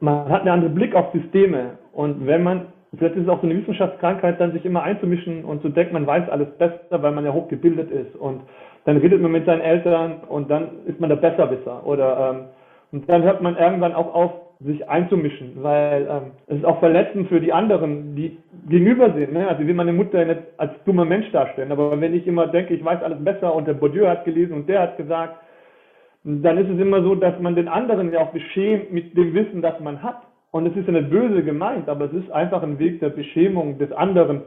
man 0.00 0.28
hat 0.28 0.40
einen 0.40 0.50
anderen 0.50 0.75
Blick 0.75 0.94
auf 0.94 1.12
Systeme 1.12 1.78
und 1.92 2.26
wenn 2.26 2.42
man 2.42 2.66
vielleicht 2.99 3.17
ist 3.17 3.23
es 3.23 3.29
auch 3.29 3.41
so 3.41 3.47
eine 3.47 3.57
Wissenschaftskrankheit, 3.57 4.41
dann 4.41 4.53
sich 4.53 4.65
immer 4.65 4.83
einzumischen 4.83 5.45
und 5.45 5.63
zu 5.63 5.69
denken, 5.69 5.95
man 5.95 6.07
weiß 6.07 6.29
alles 6.29 6.49
besser, 6.59 7.03
weil 7.03 7.13
man 7.13 7.25
ja 7.25 7.33
hochgebildet 7.33 7.91
ist. 7.91 8.17
Und 8.17 8.43
dann 8.85 8.97
redet 8.99 9.21
man 9.21 9.33
mit 9.33 9.47
seinen 9.47 9.61
Eltern 9.61 10.23
und 10.29 10.51
dann 10.51 10.69
ist 10.87 11.01
man 11.01 11.09
der 11.09 11.17
Besserwisser. 11.17 11.87
Oder 11.87 12.31
ähm, 12.31 12.45
und 12.93 13.09
dann 13.09 13.25
hört 13.25 13.43
man 13.43 13.57
irgendwann 13.57 13.93
auch 13.93 14.15
auf, 14.15 14.33
sich 14.61 14.89
einzumischen, 14.89 15.63
weil 15.63 16.07
ähm, 16.09 16.31
es 16.47 16.59
ist 16.59 16.65
auch 16.65 16.79
verletzend 16.79 17.29
für 17.29 17.41
die 17.41 17.53
anderen, 17.53 18.15
die 18.15 18.39
gegenüber 18.69 19.13
sind. 19.13 19.33
Ne? 19.33 19.49
Also 19.49 19.67
will 19.67 19.75
meine 19.75 19.93
Mutter 19.93 20.25
nicht 20.25 20.41
als 20.59 20.73
dummer 20.85 21.05
Mensch 21.05 21.31
darstellen, 21.33 21.73
aber 21.73 22.01
wenn 22.01 22.15
ich 22.15 22.27
immer 22.27 22.47
denke, 22.47 22.73
ich 22.73 22.85
weiß 22.85 23.03
alles 23.03 23.23
besser 23.23 23.55
und 23.55 23.67
der 23.67 23.75
Bourdieu 23.75 24.07
hat 24.07 24.25
gelesen 24.25 24.55
und 24.55 24.69
der 24.69 24.81
hat 24.81 24.97
gesagt, 24.97 25.37
dann 26.23 26.57
ist 26.57 26.71
es 26.71 26.81
immer 26.81 27.03
so, 27.03 27.15
dass 27.15 27.39
man 27.41 27.55
den 27.55 27.69
anderen 27.69 28.13
ja 28.13 28.21
auch 28.21 28.31
beschämt 28.31 28.93
mit 28.93 29.17
dem 29.17 29.35
Wissen, 29.35 29.61
das 29.61 29.79
man 29.81 30.03
hat. 30.03 30.23
Und 30.54 30.66
es 30.66 30.76
ist 30.76 30.87
ja 30.87 30.92
nicht 30.92 31.11
böse 31.11 31.42
gemeint, 31.42 31.88
aber 31.88 32.04
es 32.04 32.12
ist 32.12 32.30
einfach 32.30 32.62
ein 32.62 32.78
Weg 32.78 33.00
der 33.00 33.08
Beschämung 33.08 33.76
des 33.76 33.90
anderen. 33.90 34.42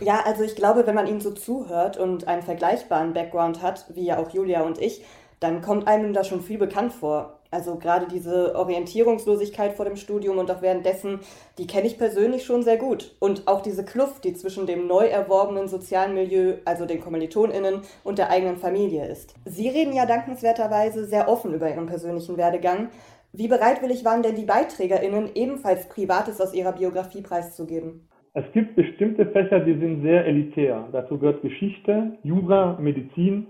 Ja, 0.00 0.20
also 0.26 0.44
ich 0.44 0.54
glaube, 0.54 0.86
wenn 0.86 0.94
man 0.94 1.06
ihnen 1.06 1.20
so 1.20 1.30
zuhört 1.30 1.96
und 1.96 2.28
einen 2.28 2.42
vergleichbaren 2.42 3.14
Background 3.14 3.62
hat, 3.62 3.86
wie 3.94 4.04
ja 4.04 4.18
auch 4.18 4.28
Julia 4.28 4.60
und 4.64 4.78
ich, 4.78 5.02
dann 5.40 5.62
kommt 5.62 5.88
einem 5.88 6.12
da 6.12 6.24
schon 6.24 6.42
viel 6.42 6.58
bekannt 6.58 6.92
vor. 6.92 7.40
Also 7.50 7.76
gerade 7.76 8.06
diese 8.06 8.54
Orientierungslosigkeit 8.54 9.72
vor 9.72 9.86
dem 9.86 9.96
Studium 9.96 10.36
und 10.36 10.50
auch 10.50 10.60
währenddessen, 10.60 11.20
die 11.56 11.66
kenne 11.66 11.86
ich 11.86 11.96
persönlich 11.96 12.44
schon 12.44 12.62
sehr 12.62 12.76
gut. 12.76 13.16
Und 13.18 13.48
auch 13.48 13.62
diese 13.62 13.82
Kluft, 13.82 14.24
die 14.24 14.34
zwischen 14.34 14.66
dem 14.66 14.86
neu 14.86 15.06
erworbenen 15.06 15.68
sozialen 15.68 16.12
Milieu, 16.12 16.56
also 16.66 16.84
den 16.84 17.00
KommilitonInnen 17.00 17.80
und 18.04 18.18
der 18.18 18.28
eigenen 18.28 18.58
Familie 18.58 19.06
ist. 19.06 19.34
Sie 19.46 19.70
reden 19.70 19.94
ja 19.94 20.04
dankenswerterweise 20.04 21.06
sehr 21.06 21.28
offen 21.28 21.54
über 21.54 21.70
ihren 21.70 21.86
persönlichen 21.86 22.36
Werdegang. 22.36 22.90
Wie 23.38 23.48
bereitwillig 23.48 24.02
waren 24.02 24.22
denn 24.22 24.34
die 24.34 24.46
BeiträgerInnen, 24.46 25.28
ebenfalls 25.34 25.90
Privates 25.90 26.40
aus 26.40 26.54
ihrer 26.54 26.72
Biografie 26.72 27.20
preiszugeben? 27.20 28.08
Es 28.32 28.44
gibt 28.52 28.76
bestimmte 28.76 29.26
Fächer, 29.26 29.60
die 29.60 29.74
sind 29.74 30.00
sehr 30.00 30.24
elitär. 30.24 30.88
Dazu 30.90 31.18
gehört 31.18 31.42
Geschichte, 31.42 32.16
Jura, 32.22 32.78
Medizin. 32.80 33.46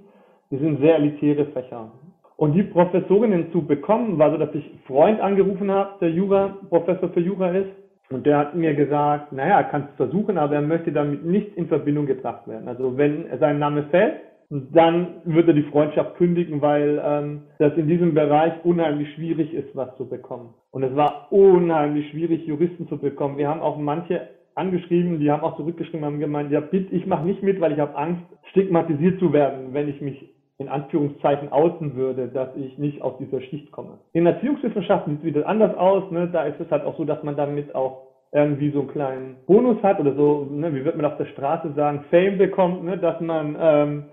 Die 0.50 0.58
sind 0.58 0.80
sehr 0.80 0.96
elitäre 0.96 1.46
Fächer. 1.52 1.92
Und 2.36 2.54
die 2.54 2.64
Professorinnen 2.64 3.52
zu 3.52 3.64
bekommen, 3.64 4.18
war 4.18 4.32
so, 4.32 4.38
dass 4.38 4.52
ich 4.56 4.64
einen 4.64 4.80
Freund 4.88 5.20
angerufen 5.20 5.70
habe, 5.70 5.90
der 6.00 6.10
Jura, 6.10 6.56
Professor 6.68 7.08
für 7.10 7.20
Jura 7.20 7.50
ist. 7.50 7.70
Und 8.10 8.26
der 8.26 8.38
hat 8.38 8.56
mir 8.56 8.74
gesagt, 8.74 9.32
naja, 9.32 9.58
er 9.58 9.64
kann 9.64 9.88
es 9.90 9.96
versuchen, 9.96 10.36
aber 10.36 10.56
er 10.56 10.62
möchte 10.62 10.90
damit 10.90 11.24
nicht 11.24 11.56
in 11.56 11.68
Verbindung 11.68 12.06
gebracht 12.06 12.48
werden. 12.48 12.66
Also 12.66 12.96
wenn 12.96 13.26
sein 13.38 13.60
Name 13.60 13.84
fällt, 13.84 14.16
dann 14.50 15.22
wird 15.24 15.48
er 15.48 15.54
die 15.54 15.64
Freundschaft 15.64 16.16
kündigen, 16.16 16.60
weil 16.62 17.02
ähm, 17.04 17.42
das 17.58 17.76
in 17.76 17.88
diesem 17.88 18.14
Bereich 18.14 18.52
unheimlich 18.64 19.12
schwierig 19.14 19.52
ist, 19.52 19.74
was 19.74 19.96
zu 19.96 20.08
bekommen. 20.08 20.54
Und 20.70 20.82
es 20.82 20.94
war 20.94 21.28
unheimlich 21.30 22.10
schwierig, 22.10 22.46
Juristen 22.46 22.88
zu 22.88 22.98
bekommen. 22.98 23.38
Wir 23.38 23.48
haben 23.48 23.60
auch 23.60 23.76
manche 23.76 24.28
angeschrieben, 24.54 25.20
die 25.20 25.30
haben 25.30 25.42
auch 25.42 25.56
zurückgeschrieben, 25.56 26.04
haben 26.04 26.20
gemeint, 26.20 26.50
ja 26.50 26.60
bitte, 26.60 26.94
ich 26.94 27.06
mache 27.06 27.26
nicht 27.26 27.42
mit, 27.42 27.60
weil 27.60 27.72
ich 27.72 27.78
habe 27.78 27.96
Angst, 27.96 28.22
stigmatisiert 28.50 29.18
zu 29.18 29.32
werden, 29.32 29.74
wenn 29.74 29.88
ich 29.88 30.00
mich 30.00 30.32
in 30.58 30.68
Anführungszeichen 30.68 31.52
outen 31.52 31.96
würde, 31.96 32.28
dass 32.28 32.48
ich 32.56 32.78
nicht 32.78 33.02
aus 33.02 33.18
dieser 33.18 33.42
Schicht 33.42 33.70
komme. 33.72 33.98
In 34.12 34.24
Erziehungswissenschaften 34.24 35.14
sieht 35.14 35.20
es 35.20 35.26
wieder 35.26 35.46
anders 35.46 35.76
aus. 35.76 36.10
Ne? 36.10 36.28
Da 36.32 36.44
ist 36.44 36.58
es 36.58 36.70
halt 36.70 36.84
auch 36.84 36.96
so, 36.96 37.04
dass 37.04 37.22
man 37.22 37.36
damit 37.36 37.74
auch 37.74 38.06
irgendwie 38.32 38.70
so 38.70 38.80
einen 38.80 38.88
kleinen 38.88 39.36
Bonus 39.46 39.82
hat 39.82 40.00
oder 40.00 40.14
so, 40.14 40.48
ne? 40.50 40.74
wie 40.74 40.84
wird 40.84 40.96
man 40.96 41.04
auf 41.06 41.18
der 41.18 41.26
Straße 41.26 41.72
sagen, 41.74 42.04
Fame 42.10 42.38
bekommt, 42.38 42.84
ne? 42.84 42.96
dass 42.96 43.20
man 43.20 43.56
ähm, 43.60 44.04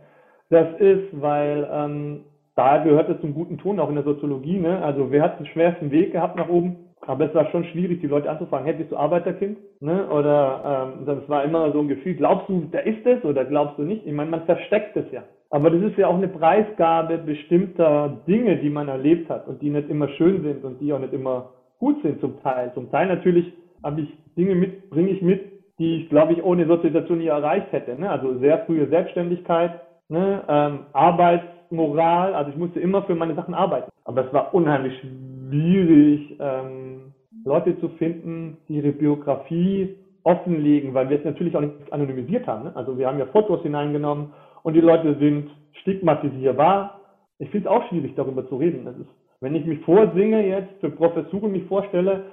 das 0.53 0.79
ist, 0.79 1.21
weil 1.21 1.67
ähm, 1.71 2.19
da 2.55 2.83
gehört 2.83 3.09
es 3.09 3.19
zum 3.21 3.33
guten 3.33 3.57
Ton 3.57 3.79
auch 3.79 3.89
in 3.89 3.95
der 3.95 4.03
Soziologie. 4.03 4.59
Ne? 4.59 4.81
Also 4.83 5.11
wer 5.11 5.23
hat 5.23 5.39
den 5.39 5.47
schwersten 5.47 5.91
Weg 5.91 6.11
gehabt 6.11 6.35
nach 6.35 6.49
oben? 6.49 6.77
Aber 7.05 7.25
es 7.25 7.35
war 7.35 7.49
schon 7.51 7.65
schwierig, 7.65 7.99
die 7.99 8.07
Leute 8.07 8.29
anzufragen, 8.29 8.65
hey, 8.65 8.75
bist 8.75 8.91
du 8.91 8.95
Arbeiterkind? 8.95 9.57
Ne? 9.81 10.07
Oder 10.09 10.93
ähm, 10.95 11.05
das 11.05 11.27
war 11.27 11.43
immer 11.43 11.71
so 11.73 11.79
ein 11.79 11.89
Gefühl, 11.89 12.13
glaubst 12.13 12.47
du, 12.47 12.61
der 12.71 12.85
ist 12.85 13.05
es 13.05 13.25
oder 13.25 13.43
glaubst 13.43 13.77
du 13.77 13.81
nicht? 13.81 14.05
Ich 14.05 14.13
meine, 14.13 14.29
man 14.29 14.45
versteckt 14.45 14.95
es 14.95 15.11
ja. 15.11 15.23
Aber 15.49 15.69
das 15.69 15.81
ist 15.81 15.97
ja 15.97 16.07
auch 16.07 16.15
eine 16.15 16.29
Preisgabe 16.29 17.17
bestimmter 17.17 18.21
Dinge, 18.27 18.57
die 18.57 18.69
man 18.69 18.87
erlebt 18.87 19.29
hat 19.29 19.47
und 19.47 19.61
die 19.61 19.69
nicht 19.69 19.89
immer 19.89 20.07
schön 20.09 20.43
sind 20.43 20.63
und 20.63 20.79
die 20.79 20.93
auch 20.93 20.99
nicht 20.99 21.13
immer 21.13 21.49
gut 21.79 22.01
sind 22.03 22.21
zum 22.21 22.41
Teil. 22.41 22.71
Zum 22.73 22.89
Teil 22.89 23.07
natürlich 23.07 23.51
habe 23.83 24.01
ich 24.01 24.09
Dinge 24.37 24.55
mit, 24.55 24.89
bringe 24.89 25.09
ich 25.09 25.21
mit, 25.21 25.41
die 25.79 25.97
ich, 25.97 26.09
glaube 26.09 26.33
ich, 26.33 26.43
ohne 26.43 26.65
Sozialisation 26.65 27.17
nie 27.17 27.27
erreicht 27.27 27.71
hätte. 27.71 27.99
Ne? 27.99 28.09
Also 28.09 28.37
sehr 28.39 28.59
frühe 28.59 28.87
Selbstständigkeit, 28.87 29.81
ne? 30.09 30.43
ähm, 30.47 30.79
Arbeitsmoral, 30.93 32.33
also 32.35 32.51
ich 32.51 32.57
musste 32.57 32.79
immer 32.79 33.03
für 33.03 33.15
meine 33.15 33.35
Sachen 33.35 33.53
arbeiten. 33.53 33.91
Aber 34.05 34.25
es 34.25 34.33
war 34.33 34.53
unheimlich 34.53 34.93
schwierig, 34.99 36.37
ähm, 36.39 37.13
Leute 37.45 37.79
zu 37.79 37.89
finden, 37.89 38.57
die 38.67 38.75
ihre 38.75 38.91
Biografie 38.91 39.97
offenlegen, 40.23 40.93
weil 40.93 41.09
wir 41.09 41.19
es 41.19 41.25
natürlich 41.25 41.55
auch 41.55 41.61
nicht 41.61 41.91
anonymisiert 41.91 42.47
haben. 42.47 42.65
Ne? 42.65 42.71
Also 42.75 42.97
wir 42.97 43.07
haben 43.07 43.19
ja 43.19 43.25
Fotos 43.27 43.61
hineingenommen 43.61 44.33
und 44.63 44.73
die 44.73 44.81
Leute 44.81 45.15
sind 45.19 45.49
stigmatisierbar. 45.81 47.01
Ich 47.39 47.49
finde 47.49 47.67
es 47.67 47.73
auch 47.73 47.87
schwierig, 47.89 48.13
darüber 48.15 48.47
zu 48.47 48.55
reden. 48.55 48.85
Das 48.85 48.95
ist, 48.95 49.09
wenn 49.41 49.55
ich 49.55 49.65
mich 49.65 49.79
vorsinge 49.81 50.47
jetzt, 50.47 50.79
für 50.79 50.89
Professuren 50.89 51.51
mich 51.51 51.65
vorstelle, 51.65 52.25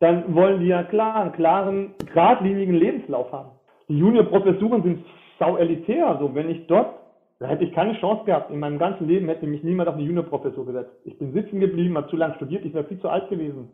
dann 0.00 0.34
wollen 0.34 0.60
die 0.60 0.66
ja 0.66 0.82
klar 0.84 1.22
einen 1.22 1.32
klaren, 1.32 1.94
geradlinigen 2.06 2.74
Lebenslauf 2.74 3.32
haben. 3.32 3.50
Die 3.88 3.98
Junior-Professuren 3.98 4.82
sind 4.82 5.04
sau 5.38 5.56
elitär. 5.56 6.06
Also 6.08 6.34
wenn 6.34 6.50
ich 6.50 6.66
dort, 6.66 6.94
da 7.40 7.46
hätte 7.46 7.64
ich 7.64 7.72
keine 7.72 7.94
Chance 8.00 8.24
gehabt. 8.24 8.50
In 8.50 8.58
meinem 8.58 8.78
ganzen 8.78 9.06
Leben 9.06 9.28
hätte 9.28 9.46
mich 9.46 9.62
niemand 9.62 9.88
auf 9.88 9.94
eine 9.94 10.04
Junior-Professur 10.04 10.66
gesetzt. 10.66 10.90
Ich 11.04 11.18
bin 11.18 11.32
sitzen 11.32 11.60
geblieben, 11.60 11.96
habe 11.96 12.08
zu 12.08 12.16
lange 12.16 12.34
studiert, 12.34 12.64
ich 12.64 12.74
wäre 12.74 12.84
viel 12.84 13.00
zu 13.00 13.08
alt 13.08 13.28
gewesen, 13.28 13.70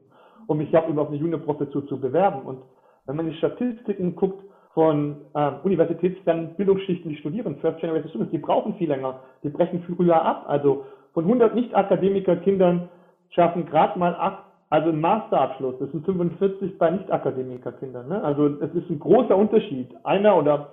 um 0.46 0.58
mich 0.58 0.68
überhaupt 0.68 0.98
auf 0.98 1.08
eine 1.08 1.16
Junior-Professur 1.16 1.86
zu 1.86 1.98
bewerben. 1.98 2.42
Und 2.42 2.62
wenn 3.06 3.16
man 3.16 3.28
die 3.28 3.36
Statistiken 3.36 4.14
guckt, 4.16 4.44
von 4.74 5.16
ähm, 5.36 5.54
universitätsfernen 5.62 6.56
Bildungsschichten, 6.56 7.08
die 7.08 7.16
studieren, 7.16 7.56
First 7.60 7.78
Generation 7.78 8.10
Students, 8.10 8.32
die 8.32 8.38
brauchen 8.38 8.74
viel 8.74 8.88
länger, 8.88 9.20
die 9.44 9.48
brechen 9.48 9.84
früher 9.84 10.20
ab. 10.20 10.44
Also 10.48 10.84
von 11.14 11.24
100 11.24 11.54
Nicht-Akademiker-Kindern 11.54 12.88
schaffen 13.30 13.66
gerade 13.66 13.98
mal 13.98 14.16
acht, 14.16 14.42
also 14.70 14.88
einen 14.88 15.00
Masterabschluss. 15.00 15.76
Das 15.78 15.92
sind 15.92 16.04
45 16.04 16.76
bei 16.76 16.90
Nicht-Akademiker-Kindern. 16.90 18.08
Ne? 18.08 18.22
Also 18.24 18.46
es 18.46 18.74
ist 18.74 18.90
ein 18.90 18.98
großer 18.98 19.36
Unterschied. 19.36 19.94
Einer 20.02 20.36
oder 20.36 20.70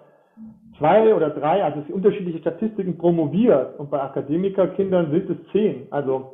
zwei 0.77 1.13
oder 1.13 1.29
drei, 1.29 1.63
also 1.63 1.81
unterschiedliche 1.93 2.39
Statistiken 2.39 2.97
promoviert 2.97 3.79
und 3.79 3.89
bei 3.91 4.01
Akademikerkindern 4.01 5.11
sind 5.11 5.29
es 5.29 5.51
zehn. 5.51 5.88
Also 5.91 6.33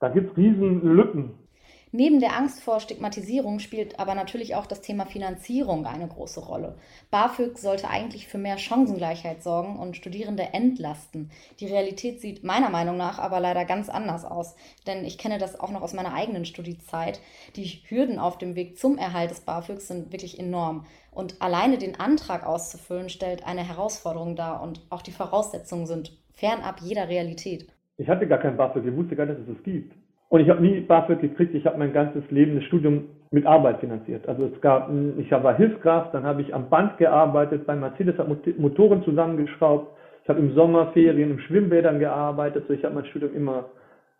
da 0.00 0.08
gibt 0.08 0.30
es 0.30 0.36
riesen 0.36 0.82
Lücken. 0.82 1.39
Neben 1.92 2.20
der 2.20 2.36
Angst 2.36 2.62
vor 2.62 2.78
Stigmatisierung 2.78 3.58
spielt 3.58 3.98
aber 3.98 4.14
natürlich 4.14 4.54
auch 4.54 4.66
das 4.66 4.80
Thema 4.80 5.06
Finanzierung 5.06 5.86
eine 5.86 6.06
große 6.06 6.38
Rolle. 6.38 6.76
BAföG 7.10 7.58
sollte 7.58 7.90
eigentlich 7.90 8.28
für 8.28 8.38
mehr 8.38 8.58
Chancengleichheit 8.58 9.42
sorgen 9.42 9.76
und 9.76 9.96
Studierende 9.96 10.44
entlasten. 10.52 11.32
Die 11.58 11.66
Realität 11.66 12.20
sieht 12.20 12.44
meiner 12.44 12.70
Meinung 12.70 12.96
nach 12.96 13.18
aber 13.18 13.40
leider 13.40 13.64
ganz 13.64 13.88
anders 13.88 14.24
aus, 14.24 14.54
denn 14.86 15.04
ich 15.04 15.18
kenne 15.18 15.38
das 15.38 15.58
auch 15.58 15.72
noch 15.72 15.82
aus 15.82 15.92
meiner 15.92 16.14
eigenen 16.14 16.44
Studiezeit. 16.44 17.20
Die 17.56 17.80
Hürden 17.88 18.20
auf 18.20 18.38
dem 18.38 18.54
Weg 18.54 18.78
zum 18.78 18.96
Erhalt 18.96 19.32
des 19.32 19.40
BAföGs 19.40 19.88
sind 19.88 20.12
wirklich 20.12 20.38
enorm. 20.38 20.86
Und 21.10 21.42
alleine 21.42 21.76
den 21.76 21.98
Antrag 21.98 22.46
auszufüllen 22.46 23.08
stellt 23.08 23.44
eine 23.44 23.66
Herausforderung 23.66 24.36
dar 24.36 24.62
und 24.62 24.80
auch 24.90 25.02
die 25.02 25.10
Voraussetzungen 25.10 25.86
sind 25.86 26.16
fernab 26.34 26.82
jeder 26.82 27.08
Realität. 27.08 27.66
Ich 27.96 28.08
hatte 28.08 28.28
gar 28.28 28.38
kein 28.38 28.56
BAföG, 28.56 28.86
ich 28.86 28.94
wusste 28.94 29.16
gar 29.16 29.26
nicht, 29.26 29.40
dass 29.40 29.48
es 29.48 29.58
es 29.58 29.62
gibt. 29.64 29.99
Und 30.30 30.40
ich 30.40 30.48
habe 30.48 30.62
nie 30.62 30.80
BAföG 30.80 31.20
gekriegt. 31.20 31.54
Ich 31.54 31.66
habe 31.66 31.76
mein 31.76 31.92
ganzes 31.92 32.22
Leben 32.30 32.54
das 32.54 32.64
Studium 32.64 33.08
mit 33.32 33.46
Arbeit 33.46 33.80
finanziert. 33.80 34.28
Also 34.28 34.46
es 34.46 34.60
gab, 34.60 34.88
ich 35.18 35.30
war 35.30 35.56
Hilfskraft, 35.56 36.14
dann 36.14 36.22
habe 36.22 36.40
ich 36.40 36.54
am 36.54 36.70
Band 36.70 36.98
gearbeitet, 36.98 37.66
bei 37.66 37.74
Mercedes 37.74 38.16
habe 38.16 38.36
Motoren 38.56 39.02
zusammengeschraubt. 39.02 39.96
Ich 40.22 40.28
habe 40.28 40.38
im 40.38 40.54
Sommerferien 40.54 41.32
im 41.32 41.38
Schwimmbädern 41.40 41.98
gearbeitet. 41.98 42.64
So 42.68 42.74
ich 42.74 42.84
habe 42.84 42.94
mein 42.94 43.06
Studium 43.06 43.34
immer 43.34 43.64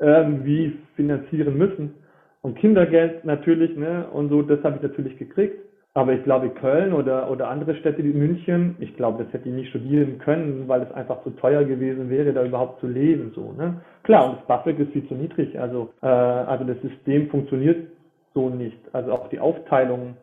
irgendwie 0.01 0.79
finanzieren 0.97 1.57
müssen. 1.57 1.95
Und 2.43 2.57
Kindergeld 2.57 3.25
natürlich, 3.25 3.77
ne? 3.77 4.07
Und 4.13 4.31
so, 4.31 4.43
das 4.43 4.65
habe 4.65 4.77
ich 4.77 4.83
natürlich 4.83 5.17
gekriegt. 5.17 5.59
Aber 5.93 6.13
ich 6.13 6.23
glaube, 6.23 6.51
Köln 6.51 6.93
oder, 6.93 7.31
oder 7.31 7.49
andere 7.49 7.75
Städte 7.75 8.05
wie 8.05 8.13
München, 8.13 8.77
ich 8.79 8.97
glaube, 8.97 9.25
das 9.25 9.33
hätte 9.33 9.49
ich 9.49 9.55
nicht 9.55 9.71
studieren 9.71 10.19
können, 10.19 10.69
weil 10.69 10.83
es 10.83 10.93
einfach 10.93 11.23
zu 11.25 11.31
teuer 11.31 11.65
gewesen 11.65 12.09
wäre, 12.09 12.33
da 12.33 12.45
überhaupt 12.45 12.81
zu 12.81 12.87
leben. 12.87 13.33
So, 13.35 13.53
ne? 13.59 13.81
Klar, 14.05 14.31
und 14.31 14.39
das 14.39 14.47
BAföG 14.47 14.79
ist 14.79 14.93
viel 14.93 15.09
zu 15.09 15.15
niedrig. 15.15 15.59
Also, 15.59 15.91
äh, 16.01 16.07
also 16.07 16.65
das 16.65 16.81
System 16.81 17.29
funktioniert 17.29 17.89
so 18.35 18.49
nicht. 18.51 18.79
Also 18.93 19.13
auch 19.13 19.29
die 19.31 19.41
Aufteilung 19.41 20.17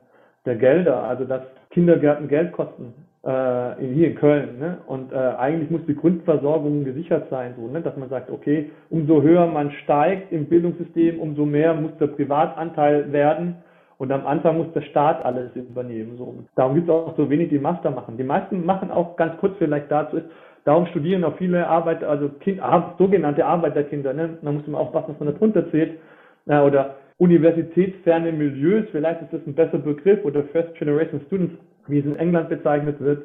der 0.46 0.56
Gelder, 0.56 1.04
also 1.04 1.26
dass 1.26 1.42
Kindergärten 1.72 2.30
Geld 2.30 2.54
kosten, 2.54 2.94
äh, 3.24 3.76
hier 3.94 4.08
in 4.08 4.16
Köln. 4.16 4.60
Ne? 4.60 4.78
Und 4.88 5.12
äh, 5.12 5.18
eigentlich 5.18 5.70
muss 5.70 5.86
die 5.86 5.96
Grundversorgung 5.96 6.86
gesichert 6.86 7.30
sein, 7.30 7.56
so, 7.58 7.68
ne? 7.68 7.82
dass 7.82 7.98
man 7.98 8.08
sagt, 8.08 8.32
okay, 8.32 8.72
umso 8.90 9.22
höher 9.22 9.46
man 9.48 9.72
steigt 9.84 10.32
im 10.32 10.46
Bildungssystem, 10.46 11.20
umso 11.20 11.46
mehr 11.46 11.74
muss 11.74 11.92
der 12.00 12.08
Privatanteil 12.08 13.12
werden 13.12 13.58
und 13.98 14.12
am 14.12 14.28
Anfang 14.28 14.58
muss 14.58 14.72
der 14.74 14.82
Staat 14.82 15.26
alles 15.26 15.56
übernehmen. 15.56 16.18
So. 16.18 16.36
Darum 16.56 16.76
gibt 16.76 16.88
es 16.88 16.94
auch 16.94 17.18
so 17.18 17.30
wenig, 17.30 17.50
die 17.50 17.60
Master 17.60 17.90
machen. 17.90 18.18
Die 18.18 18.24
meisten 18.24 18.66
machen 18.66 18.92
auch 18.92 19.16
ganz 19.16 19.38
kurz 19.38 19.56
vielleicht 19.58 19.92
dazu 19.92 20.18
ist, 20.18 20.26
darum 20.66 20.86
studieren 20.88 21.24
auch 21.24 21.38
viele 21.38 21.68
Arbeiter, 21.68 22.10
also 22.10 22.30
kind, 22.40 22.62
sogenannte 22.98 23.46
Arbeiterkinder. 23.46 24.14
Ne? 24.14 24.38
Da 24.42 24.52
muss 24.52 24.68
man 24.68 24.80
aufpassen, 24.82 25.14
was 25.14 25.20
man 25.20 25.34
da 25.34 25.40
drunter 25.40 25.72
zählt. 25.72 25.98
Ja, 26.46 26.64
oder 26.64 26.96
universitätsferne 27.18 28.32
Milieus, 28.32 28.86
vielleicht 28.92 29.22
ist 29.24 29.34
das 29.34 29.42
ein 29.48 29.56
besser 29.56 29.80
Begriff, 29.80 30.24
oder 30.24 30.44
First 30.46 30.76
Generation 30.76 31.22
Students, 31.28 31.56
wie 31.88 32.00
es 32.00 32.06
in 32.06 32.16
England 32.16 32.50
bezeichnet 32.50 33.00
wird, 33.00 33.24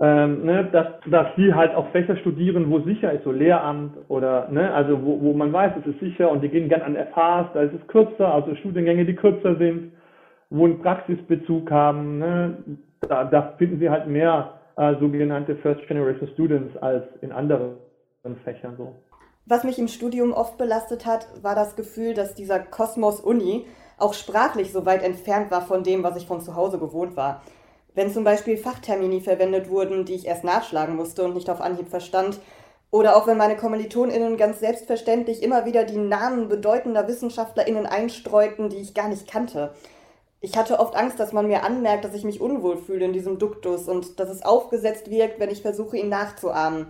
ähm, 0.00 0.44
ne, 0.44 0.68
dass, 0.72 0.86
dass 1.10 1.26
die 1.36 1.52
halt 1.52 1.74
auch 1.74 1.88
Fächer 1.90 2.16
studieren, 2.18 2.70
wo 2.70 2.80
sicher 2.80 3.12
ist, 3.12 3.24
so 3.24 3.32
Lehramt 3.32 3.96
oder, 4.08 4.48
ne, 4.50 4.72
also 4.72 5.02
wo, 5.02 5.20
wo 5.22 5.32
man 5.32 5.52
weiß, 5.52 5.72
es 5.80 5.86
ist 5.86 6.00
sicher 6.00 6.30
und 6.30 6.42
die 6.42 6.48
gehen 6.48 6.68
gern 6.68 6.82
an 6.82 6.94
FHs, 6.96 7.52
da 7.54 7.62
ist 7.62 7.74
es 7.74 7.86
kürzer, 7.88 8.32
also 8.32 8.54
Studiengänge, 8.56 9.06
die 9.06 9.16
kürzer 9.16 9.56
sind, 9.56 9.92
wo 10.50 10.64
einen 10.64 10.80
Praxisbezug 10.80 11.70
haben, 11.70 12.18
ne, 12.18 12.56
da, 13.00 13.24
da 13.24 13.54
finden 13.58 13.78
sie 13.78 13.90
halt 13.90 14.06
mehr 14.06 14.54
äh, 14.76 14.94
sogenannte 15.00 15.56
First 15.56 15.86
Generation 15.88 16.28
Students 16.34 16.76
als 16.78 17.04
in 17.20 17.32
anderen 17.32 17.76
Fächern 18.44 18.76
so. 18.76 18.94
Was 19.46 19.62
mich 19.62 19.78
im 19.78 19.86
Studium 19.86 20.32
oft 20.32 20.58
belastet 20.58 21.06
hat, 21.06 21.28
war 21.42 21.54
das 21.54 21.76
Gefühl, 21.76 22.14
dass 22.14 22.34
dieser 22.34 22.58
Kosmos 22.58 23.20
Uni 23.20 23.66
auch 23.96 24.12
sprachlich 24.12 24.72
so 24.72 24.84
weit 24.84 25.04
entfernt 25.04 25.50
war 25.50 25.62
von 25.62 25.84
dem, 25.84 26.02
was 26.02 26.16
ich 26.16 26.26
von 26.26 26.40
zu 26.40 26.56
Hause 26.56 26.78
gewohnt 26.78 27.16
war. 27.16 27.42
Wenn 27.94 28.10
zum 28.10 28.24
Beispiel 28.24 28.56
Fachtermini 28.56 29.20
verwendet 29.20 29.70
wurden, 29.70 30.04
die 30.04 30.14
ich 30.14 30.26
erst 30.26 30.44
nachschlagen 30.44 30.96
musste 30.96 31.24
und 31.24 31.34
nicht 31.34 31.48
auf 31.48 31.60
Anhieb 31.60 31.88
verstand, 31.88 32.40
oder 32.90 33.16
auch 33.16 33.26
wenn 33.26 33.36
meine 33.36 33.56
KommilitonInnen 33.56 34.36
ganz 34.36 34.60
selbstverständlich 34.60 35.42
immer 35.42 35.64
wieder 35.64 35.84
die 35.84 35.98
Namen 35.98 36.48
bedeutender 36.48 37.08
WissenschaftlerInnen 37.08 37.86
einstreuten, 37.86 38.68
die 38.68 38.76
ich 38.76 38.94
gar 38.94 39.08
nicht 39.08 39.30
kannte. 39.30 39.72
Ich 40.46 40.56
hatte 40.56 40.78
oft 40.78 40.94
Angst, 40.96 41.18
dass 41.18 41.32
man 41.32 41.48
mir 41.48 41.64
anmerkt, 41.64 42.04
dass 42.04 42.14
ich 42.14 42.24
mich 42.24 42.40
unwohl 42.40 42.76
fühle 42.76 43.04
in 43.04 43.12
diesem 43.12 43.40
Duktus 43.40 43.88
und 43.88 44.20
dass 44.20 44.30
es 44.30 44.44
aufgesetzt 44.44 45.10
wirkt, 45.10 45.40
wenn 45.40 45.50
ich 45.50 45.60
versuche, 45.60 45.96
ihn 45.96 46.08
nachzuahmen. 46.08 46.86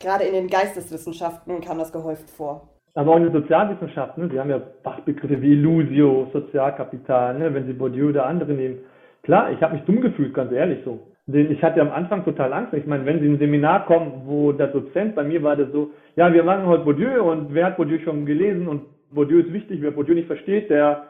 Gerade 0.00 0.24
in 0.24 0.34
den 0.34 0.48
Geisteswissenschaften 0.48 1.60
kam 1.60 1.78
das 1.78 1.92
gehäuft 1.92 2.28
vor. 2.28 2.68
Aber 2.94 3.12
auch 3.12 3.16
in 3.18 3.22
den 3.22 3.32
Sozialwissenschaften, 3.32 4.24
ne? 4.24 4.30
Sie 4.32 4.40
haben 4.40 4.50
ja 4.50 4.60
Fachbegriffe 4.82 5.40
wie 5.40 5.52
Illusio, 5.52 6.26
Sozialkapital, 6.32 7.38
ne? 7.38 7.54
wenn 7.54 7.66
Sie 7.66 7.74
Bourdieu 7.74 8.08
oder 8.08 8.26
andere 8.26 8.54
nehmen. 8.54 8.78
Klar, 9.22 9.52
ich 9.52 9.62
habe 9.62 9.74
mich 9.74 9.84
dumm 9.84 10.00
gefühlt, 10.00 10.34
ganz 10.34 10.50
ehrlich 10.50 10.80
so. 10.84 10.98
Ich 11.28 11.62
hatte 11.62 11.80
am 11.82 11.92
Anfang 11.92 12.24
total 12.24 12.52
Angst. 12.52 12.74
Ich 12.74 12.86
meine, 12.86 13.06
wenn 13.06 13.20
Sie 13.20 13.26
in 13.26 13.34
ein 13.34 13.38
Seminar 13.38 13.86
kommen, 13.86 14.22
wo 14.24 14.50
der 14.50 14.66
Dozent, 14.66 15.14
bei 15.14 15.22
mir 15.22 15.44
war 15.44 15.54
das 15.54 15.70
so, 15.70 15.92
ja, 16.16 16.32
wir 16.32 16.42
machen 16.42 16.66
heute 16.66 16.82
Bourdieu 16.82 17.22
und 17.22 17.54
wer 17.54 17.66
hat 17.66 17.76
Bourdieu 17.76 18.00
schon 18.00 18.26
gelesen 18.26 18.66
und 18.66 18.82
Bourdieu 19.12 19.38
ist 19.38 19.52
wichtig, 19.52 19.80
wer 19.80 19.92
Bourdieu 19.92 20.14
nicht 20.14 20.26
versteht, 20.26 20.70
der 20.70 21.04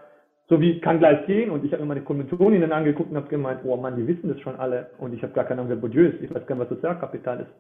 so 0.49 0.61
wie 0.61 0.81
kann 0.81 0.99
gleich 0.99 1.27
gehen 1.27 1.51
und 1.51 1.65
ich 1.65 1.73
habe 1.73 1.83
mir 1.83 1.89
meine 1.89 2.03
Kommilitoninnen 2.03 2.73
angeguckt 2.73 3.11
und 3.11 3.17
habe 3.17 3.29
gemeint, 3.29 3.61
oh 3.65 3.77
Mann, 3.77 3.97
die 3.97 4.07
wissen 4.07 4.29
das 4.29 4.41
schon 4.41 4.57
alle 4.57 4.91
und 4.99 5.13
ich 5.13 5.23
habe 5.23 5.33
gar 5.33 5.45
keine 5.45 5.61
Ahnung, 5.61 5.71
wer 5.71 5.77
Bourdieu 5.77 6.07
ist, 6.09 6.23
ich 6.23 6.33
weiß 6.33 6.47
gar 6.47 6.55
nicht, 6.55 6.71
was 6.71 6.77
Sozialkapital 6.77 7.41
ist. 7.41 7.51